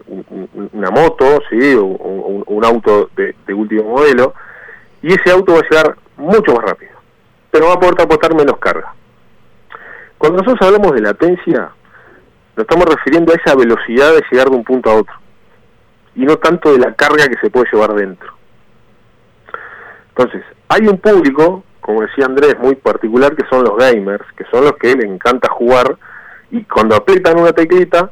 una 0.73 0.89
moto, 0.89 1.41
¿sí? 1.49 1.75
o, 1.75 1.83
un, 1.83 2.65
auto 2.65 3.09
de 3.15 3.53
último 3.53 3.83
modelo, 3.83 4.33
y 5.01 5.13
ese 5.13 5.31
auto 5.31 5.53
va 5.53 5.59
a 5.59 5.69
llegar 5.69 5.97
mucho 6.17 6.53
más 6.53 6.65
rápido, 6.65 6.91
pero 7.51 7.67
va 7.67 7.73
a 7.73 7.79
poder 7.79 7.95
transportar 7.95 8.35
menos 8.35 8.57
carga. 8.57 8.93
Cuando 10.17 10.41
nosotros 10.41 10.67
hablamos 10.67 10.93
de 10.93 11.01
latencia, 11.01 11.69
nos 12.55 12.63
estamos 12.63 12.85
refiriendo 12.85 13.31
a 13.31 13.35
esa 13.35 13.55
velocidad 13.55 14.13
de 14.13 14.23
llegar 14.31 14.49
de 14.49 14.55
un 14.55 14.63
punto 14.63 14.89
a 14.89 14.95
otro, 14.95 15.13
y 16.15 16.25
no 16.25 16.37
tanto 16.37 16.71
de 16.71 16.79
la 16.79 16.93
carga 16.93 17.27
que 17.27 17.37
se 17.39 17.49
puede 17.49 17.67
llevar 17.71 17.93
dentro. 17.93 18.33
Entonces, 20.09 20.43
hay 20.69 20.87
un 20.87 20.97
público, 20.97 21.63
como 21.81 22.01
decía 22.01 22.25
Andrés, 22.25 22.57
muy 22.59 22.75
particular, 22.75 23.35
que 23.35 23.47
son 23.47 23.63
los 23.63 23.77
gamers, 23.77 24.25
que 24.35 24.45
son 24.45 24.63
los 24.63 24.73
que 24.77 24.95
les 24.95 25.05
encanta 25.05 25.49
jugar, 25.49 25.97
y 26.49 26.63
cuando 26.63 26.95
aprietan 26.95 27.39
una 27.39 27.51
teclita, 27.51 28.09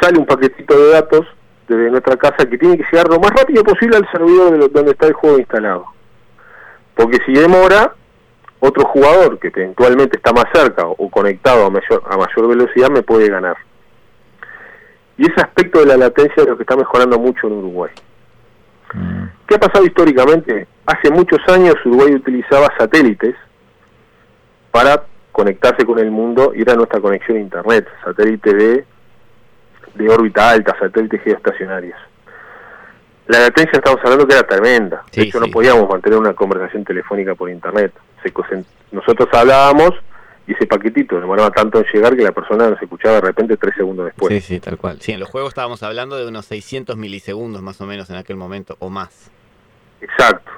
sale 0.00 0.18
un 0.18 0.26
paquetito 0.26 0.78
de 0.78 0.90
datos 0.90 1.26
desde 1.66 1.90
nuestra 1.90 2.16
casa 2.16 2.48
que 2.48 2.58
tiene 2.58 2.76
que 2.76 2.84
llegar 2.90 3.08
lo 3.08 3.18
más 3.18 3.30
rápido 3.30 3.62
posible 3.62 3.96
al 3.96 4.10
servidor 4.10 4.70
donde 4.72 4.90
está 4.90 5.06
el 5.06 5.12
juego 5.14 5.38
instalado. 5.38 5.86
Porque 6.94 7.18
si 7.24 7.32
demora, 7.32 7.94
otro 8.60 8.84
jugador 8.86 9.38
que 9.38 9.48
eventualmente 9.48 10.16
está 10.16 10.32
más 10.32 10.46
cerca 10.52 10.86
o 10.86 11.08
conectado 11.10 11.66
a 11.66 11.70
mayor, 11.70 12.02
a 12.08 12.16
mayor 12.16 12.48
velocidad 12.48 12.90
me 12.90 13.02
puede 13.02 13.28
ganar. 13.28 13.56
Y 15.16 15.22
ese 15.22 15.40
aspecto 15.40 15.80
de 15.80 15.86
la 15.86 15.96
latencia 15.96 16.42
es 16.42 16.48
lo 16.48 16.56
que 16.56 16.62
está 16.62 16.76
mejorando 16.76 17.18
mucho 17.18 17.46
en 17.46 17.54
Uruguay. 17.54 17.90
Mm. 18.94 19.24
¿Qué 19.46 19.54
ha 19.54 19.60
pasado 19.60 19.84
históricamente? 19.84 20.66
Hace 20.86 21.10
muchos 21.10 21.40
años 21.48 21.74
Uruguay 21.84 22.14
utilizaba 22.14 22.68
satélites 22.78 23.34
para 24.70 25.04
conectarse 25.32 25.84
con 25.84 25.98
el 25.98 26.10
mundo 26.10 26.52
y 26.54 26.62
era 26.62 26.74
nuestra 26.74 27.00
conexión 27.00 27.36
a 27.36 27.40
Internet, 27.40 27.88
satélites 28.04 28.54
de, 28.54 28.84
de 29.94 30.08
órbita 30.08 30.50
alta, 30.50 30.76
satélites 30.78 31.22
geoestacionarios 31.22 32.07
la 33.28 33.40
latencia 33.40 33.76
estamos 33.76 34.00
hablando 34.02 34.26
que 34.26 34.34
era 34.34 34.46
tremenda. 34.46 35.04
de 35.12 35.22
hecho, 35.22 35.38
no 35.38 35.48
podíamos 35.48 35.88
mantener 35.88 36.18
una 36.18 36.32
conversación 36.32 36.82
telefónica 36.82 37.34
por 37.34 37.50
internet. 37.50 37.92
nosotros 38.90 39.28
hablábamos 39.32 39.90
y 40.46 40.54
ese 40.54 40.66
paquetito 40.66 41.20
demoraba 41.20 41.50
tanto 41.50 41.78
en 41.78 41.84
llegar 41.92 42.16
que 42.16 42.22
la 42.22 42.32
persona 42.32 42.70
nos 42.70 42.80
escuchaba 42.80 43.16
de 43.16 43.20
repente 43.20 43.58
tres 43.58 43.74
segundos 43.76 44.06
después. 44.06 44.32
Sí, 44.32 44.40
sí, 44.40 44.60
tal 44.60 44.78
cual. 44.78 44.98
Sí, 45.02 45.12
en 45.12 45.20
los 45.20 45.28
juegos 45.28 45.50
estábamos 45.50 45.82
hablando 45.82 46.16
de 46.16 46.26
unos 46.26 46.46
600 46.46 46.96
milisegundos 46.96 47.60
más 47.60 47.78
o 47.82 47.86
menos 47.86 48.08
en 48.08 48.16
aquel 48.16 48.36
momento, 48.36 48.76
o 48.78 48.88
más. 48.88 49.30
Exacto. 50.00 50.50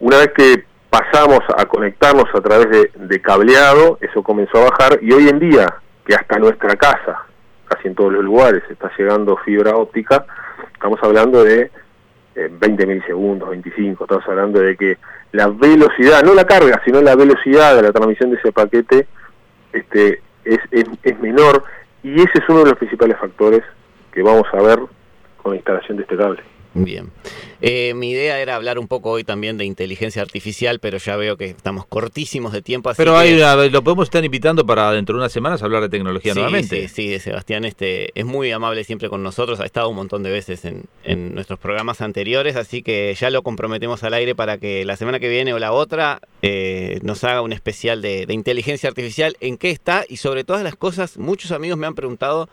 Una 0.00 0.18
vez 0.18 0.32
que 0.36 0.64
pasamos 0.90 1.38
a 1.56 1.66
conectarnos 1.66 2.26
a 2.34 2.40
través 2.40 2.68
de, 2.68 2.90
de 2.96 3.22
cableado, 3.22 3.96
eso 4.00 4.24
comenzó 4.24 4.58
a 4.58 4.70
bajar 4.70 4.98
y 5.02 5.12
hoy 5.12 5.28
en 5.28 5.38
día, 5.38 5.72
que 6.04 6.16
hasta 6.16 6.36
nuestra 6.40 6.74
casa, 6.74 7.26
casi 7.68 7.86
en 7.86 7.94
todos 7.94 8.12
los 8.12 8.24
lugares, 8.24 8.64
está 8.68 8.90
llegando 8.98 9.36
fibra 9.36 9.76
óptica, 9.76 10.26
estamos 10.86 11.02
hablando 11.02 11.42
de 11.42 11.70
20 12.36 12.82
eh, 12.82 12.86
milisegundos, 12.86 13.50
25, 13.50 14.04
estamos 14.04 14.28
hablando 14.28 14.60
de 14.60 14.76
que 14.76 14.98
la 15.32 15.48
velocidad, 15.48 16.22
no 16.22 16.32
la 16.32 16.44
carga, 16.44 16.80
sino 16.84 17.02
la 17.02 17.16
velocidad 17.16 17.74
de 17.74 17.82
la 17.82 17.92
transmisión 17.92 18.30
de 18.30 18.36
ese 18.36 18.52
paquete 18.52 19.08
este, 19.72 20.22
es, 20.44 20.60
es, 20.70 21.20
menor 21.20 21.64
y 22.04 22.14
ese 22.14 22.38
es 22.38 22.48
uno 22.48 22.60
de 22.60 22.66
los 22.66 22.78
principales 22.78 23.18
factores 23.18 23.62
que 24.12 24.22
vamos 24.22 24.46
a 24.52 24.62
ver 24.62 24.78
con 25.42 25.52
la 25.52 25.56
instalación 25.56 25.96
de 25.96 26.04
este 26.04 26.16
cable. 26.16 26.40
Bien. 26.84 27.10
Eh, 27.62 27.94
mi 27.94 28.10
idea 28.10 28.38
era 28.38 28.54
hablar 28.54 28.78
un 28.78 28.86
poco 28.86 29.10
hoy 29.10 29.24
también 29.24 29.56
de 29.56 29.64
inteligencia 29.64 30.20
artificial, 30.20 30.78
pero 30.78 30.98
ya 30.98 31.16
veo 31.16 31.36
que 31.38 31.46
estamos 31.46 31.86
cortísimos 31.86 32.52
de 32.52 32.60
tiempo. 32.60 32.90
Así 32.90 32.98
pero 32.98 33.12
que... 33.12 33.18
hay 33.18 33.34
una- 33.34 33.56
lo 33.66 33.82
podemos 33.82 34.04
estar 34.06 34.22
invitando 34.24 34.66
para 34.66 34.92
dentro 34.92 35.14
de 35.14 35.20
unas 35.20 35.32
semanas 35.32 35.62
hablar 35.62 35.80
de 35.82 35.88
tecnología 35.88 36.34
Sí, 36.34 36.38
nuevamente. 36.38 36.88
Sí, 36.88 37.08
sí, 37.14 37.18
Sebastián 37.18 37.64
este, 37.64 38.10
es 38.18 38.26
muy 38.26 38.50
amable 38.52 38.84
siempre 38.84 39.08
con 39.08 39.22
nosotros, 39.22 39.58
ha 39.60 39.64
estado 39.64 39.88
un 39.88 39.96
montón 39.96 40.22
de 40.22 40.30
veces 40.30 40.64
en, 40.66 40.84
en 41.04 41.34
nuestros 41.34 41.58
programas 41.58 42.00
anteriores, 42.02 42.56
así 42.56 42.82
que 42.82 43.14
ya 43.18 43.30
lo 43.30 43.42
comprometemos 43.42 44.02
al 44.04 44.12
aire 44.14 44.34
para 44.34 44.58
que 44.58 44.84
la 44.84 44.96
semana 44.96 45.18
que 45.18 45.28
viene 45.30 45.54
o 45.54 45.58
la 45.58 45.72
otra 45.72 46.20
eh, 46.42 46.98
nos 47.02 47.24
haga 47.24 47.40
un 47.40 47.52
especial 47.54 48.02
de, 48.02 48.26
de 48.26 48.34
inteligencia 48.34 48.88
artificial, 48.88 49.36
en 49.40 49.56
qué 49.56 49.70
está 49.70 50.04
y 50.08 50.18
sobre 50.18 50.44
todas 50.44 50.62
las 50.62 50.76
cosas, 50.76 51.16
muchos 51.16 51.52
amigos 51.52 51.78
me 51.78 51.86
han 51.86 51.94
preguntado, 51.94 52.48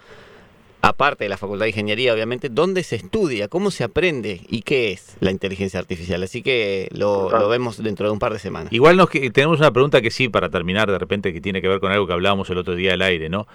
aparte 0.83 1.23
de 1.23 1.29
la 1.29 1.37
Facultad 1.37 1.63
de 1.63 1.69
Ingeniería 1.69 2.13
obviamente, 2.13 2.49
dónde 2.49 2.83
se 2.83 2.97
estudia, 2.97 3.47
cómo 3.47 3.71
se 3.71 3.85
aprende 3.85 4.41
y 4.49 4.63
qué 4.63 4.91
es 4.91 5.15
la 5.21 5.31
inteligencia 5.31 5.79
artificial, 5.79 6.21
así 6.21 6.43
que 6.43 6.89
lo, 6.91 7.29
lo 7.31 7.47
vemos 7.47 7.81
dentro 7.81 8.05
de 8.05 8.11
un 8.11 8.19
par 8.19 8.33
de 8.33 8.39
semanas. 8.39 8.71
Igual 8.73 8.97
nos 8.97 9.09
tenemos 9.09 9.59
una 9.59 9.71
pregunta 9.71 10.01
que 10.01 10.11
sí, 10.11 10.27
para 10.27 10.49
terminar, 10.49 10.91
de 10.91 10.99
repente, 10.99 11.31
que 11.31 11.39
tiene 11.39 11.61
que 11.61 11.69
ver 11.69 11.79
con 11.79 11.93
algo 11.93 12.05
que 12.05 12.11
hablábamos 12.11 12.49
el 12.49 12.57
otro 12.57 12.75
día 12.75 12.95
al 12.95 13.01
aire, 13.01 13.29
¿no? 13.29 13.47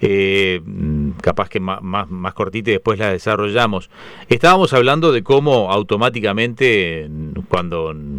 Eh, 0.00 0.60
mm, 0.64 1.10
capaz 1.22 1.48
que 1.48 1.60
más, 1.60 1.80
más, 1.82 2.10
más 2.10 2.34
cortita 2.34 2.70
y 2.70 2.74
después 2.74 2.98
la 2.98 3.12
desarrollamos. 3.12 3.88
Estábamos 4.28 4.72
hablando 4.72 5.12
de 5.12 5.22
cómo 5.22 5.70
automáticamente, 5.70 7.06
mm, 7.08 7.42
cuando 7.48 7.94
mm, 7.94 8.18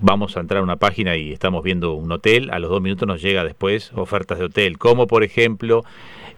vamos 0.00 0.38
a 0.38 0.40
entrar 0.40 0.60
a 0.60 0.62
una 0.62 0.76
página 0.76 1.16
y 1.16 1.32
estamos 1.32 1.62
viendo 1.62 1.92
un 1.92 2.10
hotel, 2.10 2.50
a 2.50 2.58
los 2.58 2.70
dos 2.70 2.80
minutos 2.80 3.06
nos 3.06 3.20
llega 3.20 3.44
después 3.44 3.92
ofertas 3.94 4.38
de 4.38 4.46
hotel, 4.46 4.78
como 4.78 5.06
por 5.06 5.22
ejemplo, 5.22 5.84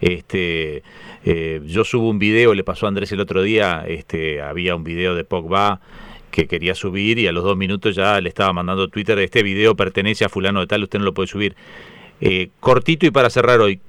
este, 0.00 0.82
eh, 1.24 1.60
yo 1.64 1.84
subo 1.84 2.08
un 2.08 2.18
video, 2.18 2.54
le 2.54 2.64
pasó 2.64 2.86
a 2.86 2.88
Andrés 2.88 3.12
el 3.12 3.20
otro 3.20 3.42
día, 3.42 3.84
este, 3.86 4.40
había 4.40 4.74
un 4.74 4.84
video 4.84 5.14
de 5.14 5.24
Pogba 5.24 5.80
que 6.30 6.46
quería 6.46 6.74
subir 6.74 7.18
y 7.18 7.26
a 7.26 7.32
los 7.32 7.44
dos 7.44 7.56
minutos 7.56 7.96
ya 7.96 8.20
le 8.20 8.28
estaba 8.28 8.52
mandando 8.52 8.88
Twitter, 8.88 9.18
este 9.18 9.42
video 9.42 9.74
pertenece 9.74 10.24
a 10.24 10.28
fulano 10.28 10.60
de 10.60 10.66
tal, 10.66 10.82
usted 10.82 10.98
no 10.98 11.04
lo 11.04 11.14
puede 11.14 11.26
subir. 11.26 11.56
Eh, 12.20 12.50
cortito 12.60 13.06
y 13.06 13.10
para 13.10 13.30
cerrar 13.30 13.60
hoy, 13.60 13.80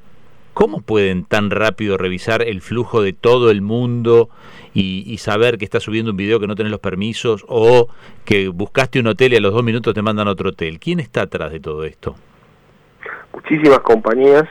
¿cómo 0.54 0.82
pueden 0.82 1.24
tan 1.26 1.52
rápido 1.52 1.97
revisar 1.97 2.41
el 2.41 2.62
flujo 2.62 3.02
de 3.02 3.13
todo 3.13 3.52
el 3.52 3.62
mundo 3.62 4.30
y, 4.74 5.04
y 5.06 5.17
saber 5.19 5.58
que 5.58 5.65
estás 5.65 5.84
subiendo 5.84 6.12
un 6.12 6.17
video 6.17 6.39
que 6.39 6.47
no 6.47 6.56
tenés 6.56 6.71
los 6.71 6.80
permisos 6.80 7.45
o 7.47 7.89
que 8.26 8.47
buscaste 8.47 9.00
un 9.00 9.08
hotel 9.08 9.34
y 9.34 9.36
a 9.36 9.41
los 9.41 9.54
dos 9.54 9.63
minutos 9.63 9.93
te 9.93 10.02
mandan 10.02 10.28
otro 10.28 10.50
hotel? 10.50 10.80
¿Quién 10.80 11.00
está 11.00 11.24
atrás 11.24 11.52
de 11.52 11.60
todo 11.60 11.84
esto? 11.84 12.15
muchísimas 13.34 13.80
compañías 13.80 14.43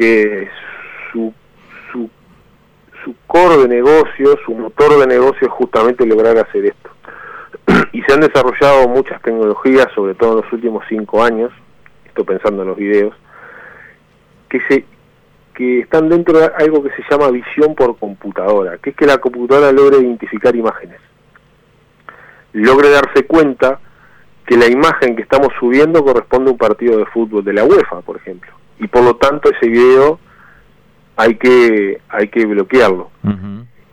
que 0.00 0.48
su, 1.12 1.30
su, 1.92 2.08
su 3.04 3.14
core 3.26 3.58
de 3.58 3.68
negocio, 3.68 4.38
su 4.46 4.54
motor 4.54 4.98
de 4.98 5.06
negocio 5.06 5.46
es 5.46 5.52
justamente 5.52 6.06
lograr 6.06 6.38
hacer 6.38 6.64
esto. 6.64 6.90
Y 7.92 8.00
se 8.02 8.14
han 8.14 8.20
desarrollado 8.20 8.88
muchas 8.88 9.20
tecnologías, 9.20 9.88
sobre 9.94 10.14
todo 10.14 10.30
en 10.30 10.36
los 10.42 10.52
últimos 10.54 10.84
cinco 10.88 11.22
años, 11.22 11.52
estoy 12.06 12.24
pensando 12.24 12.62
en 12.62 12.68
los 12.68 12.78
videos, 12.78 13.14
que 14.48 14.60
se 14.68 14.86
que 15.54 15.80
están 15.80 16.08
dentro 16.08 16.38
de 16.38 16.50
algo 16.58 16.82
que 16.82 16.90
se 16.90 17.02
llama 17.10 17.30
visión 17.30 17.74
por 17.74 17.98
computadora, 17.98 18.78
que 18.78 18.90
es 18.90 18.96
que 18.96 19.04
la 19.04 19.18
computadora 19.18 19.70
logre 19.70 19.98
identificar 19.98 20.56
imágenes, 20.56 20.98
logre 22.54 22.88
darse 22.88 23.26
cuenta 23.26 23.78
que 24.46 24.56
la 24.56 24.66
imagen 24.66 25.14
que 25.14 25.22
estamos 25.22 25.48
subiendo 25.60 26.02
corresponde 26.02 26.48
a 26.48 26.52
un 26.52 26.58
partido 26.58 26.96
de 26.96 27.04
fútbol 27.04 27.44
de 27.44 27.52
la 27.52 27.64
UEFA, 27.64 28.00
por 28.00 28.16
ejemplo, 28.16 28.50
y 28.80 28.88
por 28.88 29.04
lo 29.04 29.16
tanto 29.16 29.50
ese 29.50 29.68
video 29.68 30.18
hay 31.16 31.36
que 31.36 32.00
hay 32.08 32.28
que 32.28 32.46
bloquearlo. 32.46 33.10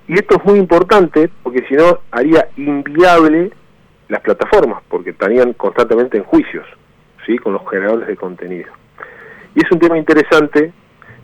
Y 0.08 0.14
esto 0.14 0.38
es 0.38 0.46
muy 0.46 0.58
importante 0.58 1.30
porque 1.44 1.66
si 1.68 1.76
no 1.76 2.00
haría 2.12 2.48
inviable 2.56 3.52
las 4.08 4.22
plataformas, 4.22 4.82
porque 4.88 5.10
estarían 5.10 5.52
constantemente 5.54 6.18
en 6.18 6.24
juicios, 6.24 6.66
¿sí? 7.26 7.38
con 7.38 7.54
los 7.54 7.70
generadores 7.70 8.08
de 8.08 8.16
contenido. 8.16 8.72
Y 9.54 9.66
es 9.66 9.72
un 9.72 9.80
tema 9.80 9.98
interesante 9.98 10.72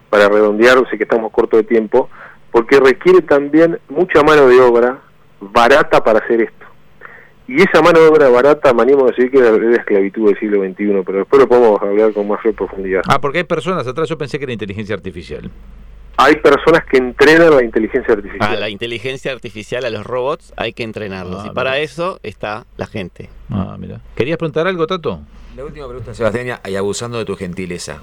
para 0.09 0.27
redondear, 0.27 0.77
sé 0.89 0.97
que 0.97 1.03
estamos 1.03 1.31
corto 1.31 1.55
de 1.55 1.63
tiempo, 1.63 2.09
porque 2.51 2.79
requiere 2.79 3.21
también 3.21 3.79
mucha 3.87 4.21
mano 4.21 4.47
de 4.47 4.59
obra 4.59 4.99
barata 5.39 6.03
para 6.03 6.19
hacer 6.19 6.41
esto. 6.41 6.65
Y 7.47 7.61
esa 7.61 7.81
mano 7.81 7.99
de 7.99 8.07
obra 8.07 8.29
barata, 8.29 8.73
me 8.73 8.83
animo 8.83 9.05
a 9.05 9.07
decir 9.07 9.29
que 9.29 9.37
es 9.37 9.43
la 9.43 9.75
esclavitud 9.75 10.27
del 10.27 10.39
siglo 10.39 10.63
XXI, 10.63 11.03
pero 11.05 11.19
después 11.19 11.41
lo 11.41 11.47
podemos 11.47 11.81
hablar 11.81 12.13
con 12.13 12.27
mayor 12.27 12.53
profundidad. 12.55 13.01
Ah, 13.07 13.19
porque 13.19 13.39
hay 13.39 13.43
personas 13.43 13.85
atrás, 13.85 14.07
yo 14.07 14.17
pensé 14.17 14.37
que 14.37 14.45
era 14.45 14.53
inteligencia 14.53 14.95
artificial. 14.95 15.51
Hay 16.15 16.35
personas 16.37 16.85
que 16.89 16.97
entrenan 16.97 17.55
la 17.55 17.63
inteligencia 17.63 18.13
artificial. 18.13 18.55
A 18.55 18.59
la 18.59 18.69
inteligencia 18.69 19.31
artificial, 19.31 19.83
a 19.83 19.89
los 19.89 20.05
robots, 20.05 20.53
hay 20.55 20.71
que 20.71 20.83
entrenarlos. 20.83 21.43
Ah, 21.43 21.47
y 21.51 21.53
para 21.53 21.71
mira. 21.71 21.83
eso 21.83 22.19
está 22.23 22.65
la 22.77 22.85
gente. 22.85 23.29
Ah, 23.49 23.75
mira. 23.79 23.99
¿Querías 24.15 24.37
preguntar 24.37 24.67
algo, 24.67 24.85
Tato? 24.85 25.21
La 25.57 25.65
última 25.65 25.87
pregunta, 25.87 26.13
Sebastián, 26.13 26.59
y 26.65 26.75
abusando 26.75 27.17
de 27.17 27.25
tu 27.25 27.35
gentileza. 27.35 27.99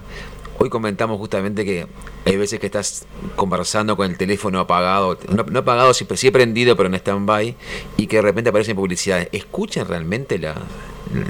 Hoy 0.63 0.69
comentamos 0.69 1.17
justamente 1.17 1.65
que 1.65 1.87
hay 2.27 2.37
veces 2.37 2.61
que 2.61 2.67
estás 2.67 3.07
conversando 3.35 3.97
con 3.97 4.11
el 4.11 4.19
teléfono 4.19 4.61
apagado, 4.61 5.17
no, 5.35 5.45
no 5.51 5.61
apagado, 5.61 5.95
sí, 5.95 6.07
sí 6.17 6.31
prendido, 6.31 6.77
pero 6.77 6.87
en 6.91 6.97
stand-by, 6.97 7.57
y 7.97 8.07
que 8.07 8.17
de 8.17 8.23
repente 8.23 8.51
aparecen 8.51 8.77
publicidades. 8.77 9.31
¿Escuchan 9.33 9.89
realmente 9.89 10.39
la- 10.39 10.57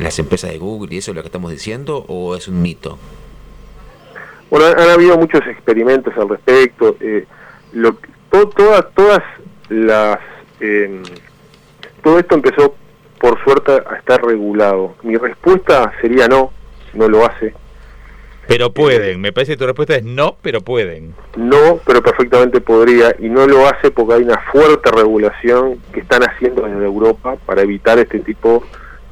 las 0.00 0.18
empresas 0.18 0.50
de 0.50 0.58
Google 0.58 0.92
y 0.92 0.98
eso 0.98 1.12
es 1.12 1.14
lo 1.14 1.22
que 1.22 1.28
estamos 1.28 1.52
diciendo 1.52 2.04
o 2.08 2.34
es 2.34 2.48
un 2.48 2.60
mito? 2.60 2.98
Bueno, 4.50 4.66
han, 4.66 4.90
habido 4.90 5.16
muchos 5.16 5.42
experimentos 5.46 6.12
al 6.16 6.28
respecto. 6.28 6.96
eh, 7.00 7.24
lo, 7.72 7.96
to- 8.32 8.48
todas, 8.48 8.84
todas 8.96 9.22
las, 9.68 10.18
eh, 10.58 11.02
todo 12.02 12.18
esto 12.18 12.34
empezó 12.34 12.74
por 13.20 13.40
suerte 13.44 13.70
a 13.88 13.94
estar 13.94 14.20
regulado. 14.24 14.96
Mi 15.04 15.16
respuesta 15.16 15.92
sería 16.00 16.26
no, 16.26 16.50
no 16.94 17.08
lo 17.08 17.24
hace. 17.24 17.54
Pero 18.50 18.72
pueden. 18.72 19.20
Me 19.20 19.32
parece 19.32 19.52
que 19.52 19.58
tu 19.58 19.66
respuesta 19.66 19.94
es 19.94 20.02
no, 20.02 20.34
pero 20.42 20.60
pueden. 20.60 21.14
No, 21.36 21.78
pero 21.86 22.02
perfectamente 22.02 22.60
podría 22.60 23.14
y 23.20 23.28
no 23.28 23.46
lo 23.46 23.68
hace 23.68 23.92
porque 23.92 24.14
hay 24.14 24.22
una 24.24 24.40
fuerte 24.50 24.90
regulación 24.90 25.78
que 25.92 26.00
están 26.00 26.24
haciendo 26.24 26.62
desde 26.62 26.84
Europa 26.84 27.36
para 27.46 27.62
evitar 27.62 28.00
este 28.00 28.18
tipo 28.18 28.64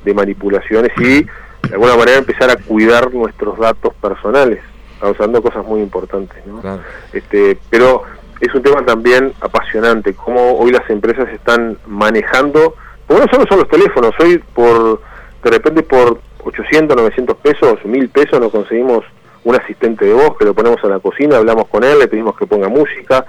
de 0.04 0.12
manipulaciones 0.12 0.90
y 0.98 1.22
de 1.22 1.74
alguna 1.74 1.94
manera 1.94 2.18
empezar 2.18 2.50
a 2.50 2.56
cuidar 2.56 3.14
nuestros 3.14 3.56
datos 3.60 3.94
personales, 3.94 4.58
causando 4.98 5.40
cosas 5.40 5.64
muy 5.64 5.82
importantes. 5.82 6.44
¿no? 6.44 6.60
Claro. 6.60 6.82
Este, 7.12 7.56
pero 7.70 8.02
es 8.40 8.52
un 8.52 8.62
tema 8.64 8.84
también 8.84 9.34
apasionante, 9.40 10.14
cómo 10.14 10.58
hoy 10.58 10.72
las 10.72 10.90
empresas 10.90 11.28
están 11.28 11.78
manejando, 11.86 12.74
porque 13.06 13.24
no 13.24 13.32
solo 13.32 13.44
son 13.48 13.58
los 13.60 13.68
teléfonos, 13.68 14.10
hoy 14.18 14.38
por 14.52 15.00
de 15.44 15.50
repente 15.50 15.84
por 15.84 16.20
800, 16.42 16.96
900 16.96 17.36
pesos, 17.36 17.84
1000 17.84 18.08
pesos 18.08 18.40
nos 18.40 18.50
conseguimos 18.50 19.04
un 19.48 19.56
asistente 19.56 20.04
de 20.04 20.12
voz 20.12 20.36
que 20.36 20.44
lo 20.44 20.52
ponemos 20.54 20.82
a 20.84 20.88
la 20.88 20.98
cocina, 20.98 21.38
hablamos 21.38 21.68
con 21.68 21.82
él, 21.84 21.98
le 21.98 22.06
pedimos 22.08 22.36
que 22.36 22.46
ponga 22.46 22.68
música, 22.68 23.24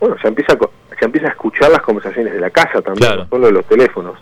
bueno, 0.00 0.16
se 0.22 0.28
empieza 0.28 0.56
se 0.98 1.04
empieza 1.04 1.26
a 1.26 1.30
escuchar 1.30 1.70
las 1.70 1.82
conversaciones 1.82 2.32
de 2.32 2.40
la 2.40 2.50
casa 2.50 2.80
también, 2.80 3.06
Claro. 3.08 3.22
no 3.24 3.28
solo 3.28 3.46
de 3.46 3.52
los 3.52 3.64
teléfonos. 3.66 4.14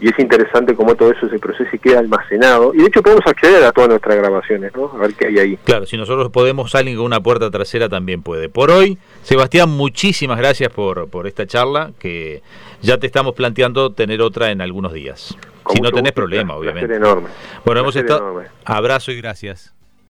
Y 0.00 0.08
es 0.10 0.18
interesante 0.20 0.76
cómo 0.76 0.94
todo 0.94 1.10
eso 1.10 1.28
se 1.28 1.40
procesa 1.40 1.70
y 1.74 1.78
queda 1.80 1.98
almacenado. 1.98 2.72
Y 2.72 2.78
de 2.78 2.86
hecho 2.86 3.02
podemos 3.02 3.26
acceder 3.26 3.64
a 3.64 3.72
todas 3.72 3.90
nuestras 3.90 4.16
grabaciones, 4.16 4.72
¿no? 4.76 4.92
A 4.94 4.98
ver 4.98 5.14
qué 5.14 5.26
hay 5.26 5.38
ahí. 5.40 5.56
Claro, 5.64 5.86
si 5.86 5.96
nosotros 5.96 6.30
podemos, 6.30 6.72
alguien 6.76 6.96
con 6.96 7.06
una 7.06 7.20
puerta 7.20 7.50
trasera 7.50 7.88
también 7.88 8.22
puede. 8.22 8.48
Por 8.48 8.70
hoy, 8.70 8.96
Sebastián, 9.24 9.70
muchísimas 9.70 10.38
gracias 10.38 10.70
por, 10.72 11.08
por 11.10 11.26
esta 11.26 11.46
charla, 11.48 11.90
que 11.98 12.42
ya 12.80 12.98
te 12.98 13.06
estamos 13.08 13.34
planteando 13.34 13.90
tener 13.92 14.20
otra 14.22 14.52
en 14.52 14.60
algunos 14.60 14.92
días. 14.92 15.36
Con 15.64 15.74
si 15.76 15.82
no 15.82 15.88
tenés 15.90 16.12
gusto, 16.12 16.14
problema, 16.14 16.54
obviamente. 16.54 16.94
enorme. 16.94 17.26
Bueno, 17.64 17.80
hemos 17.80 17.96
estado... 17.96 18.20
enorme. 18.20 18.48
Abrazo 18.66 19.10
y 19.10 19.16
gracias. 19.20 19.74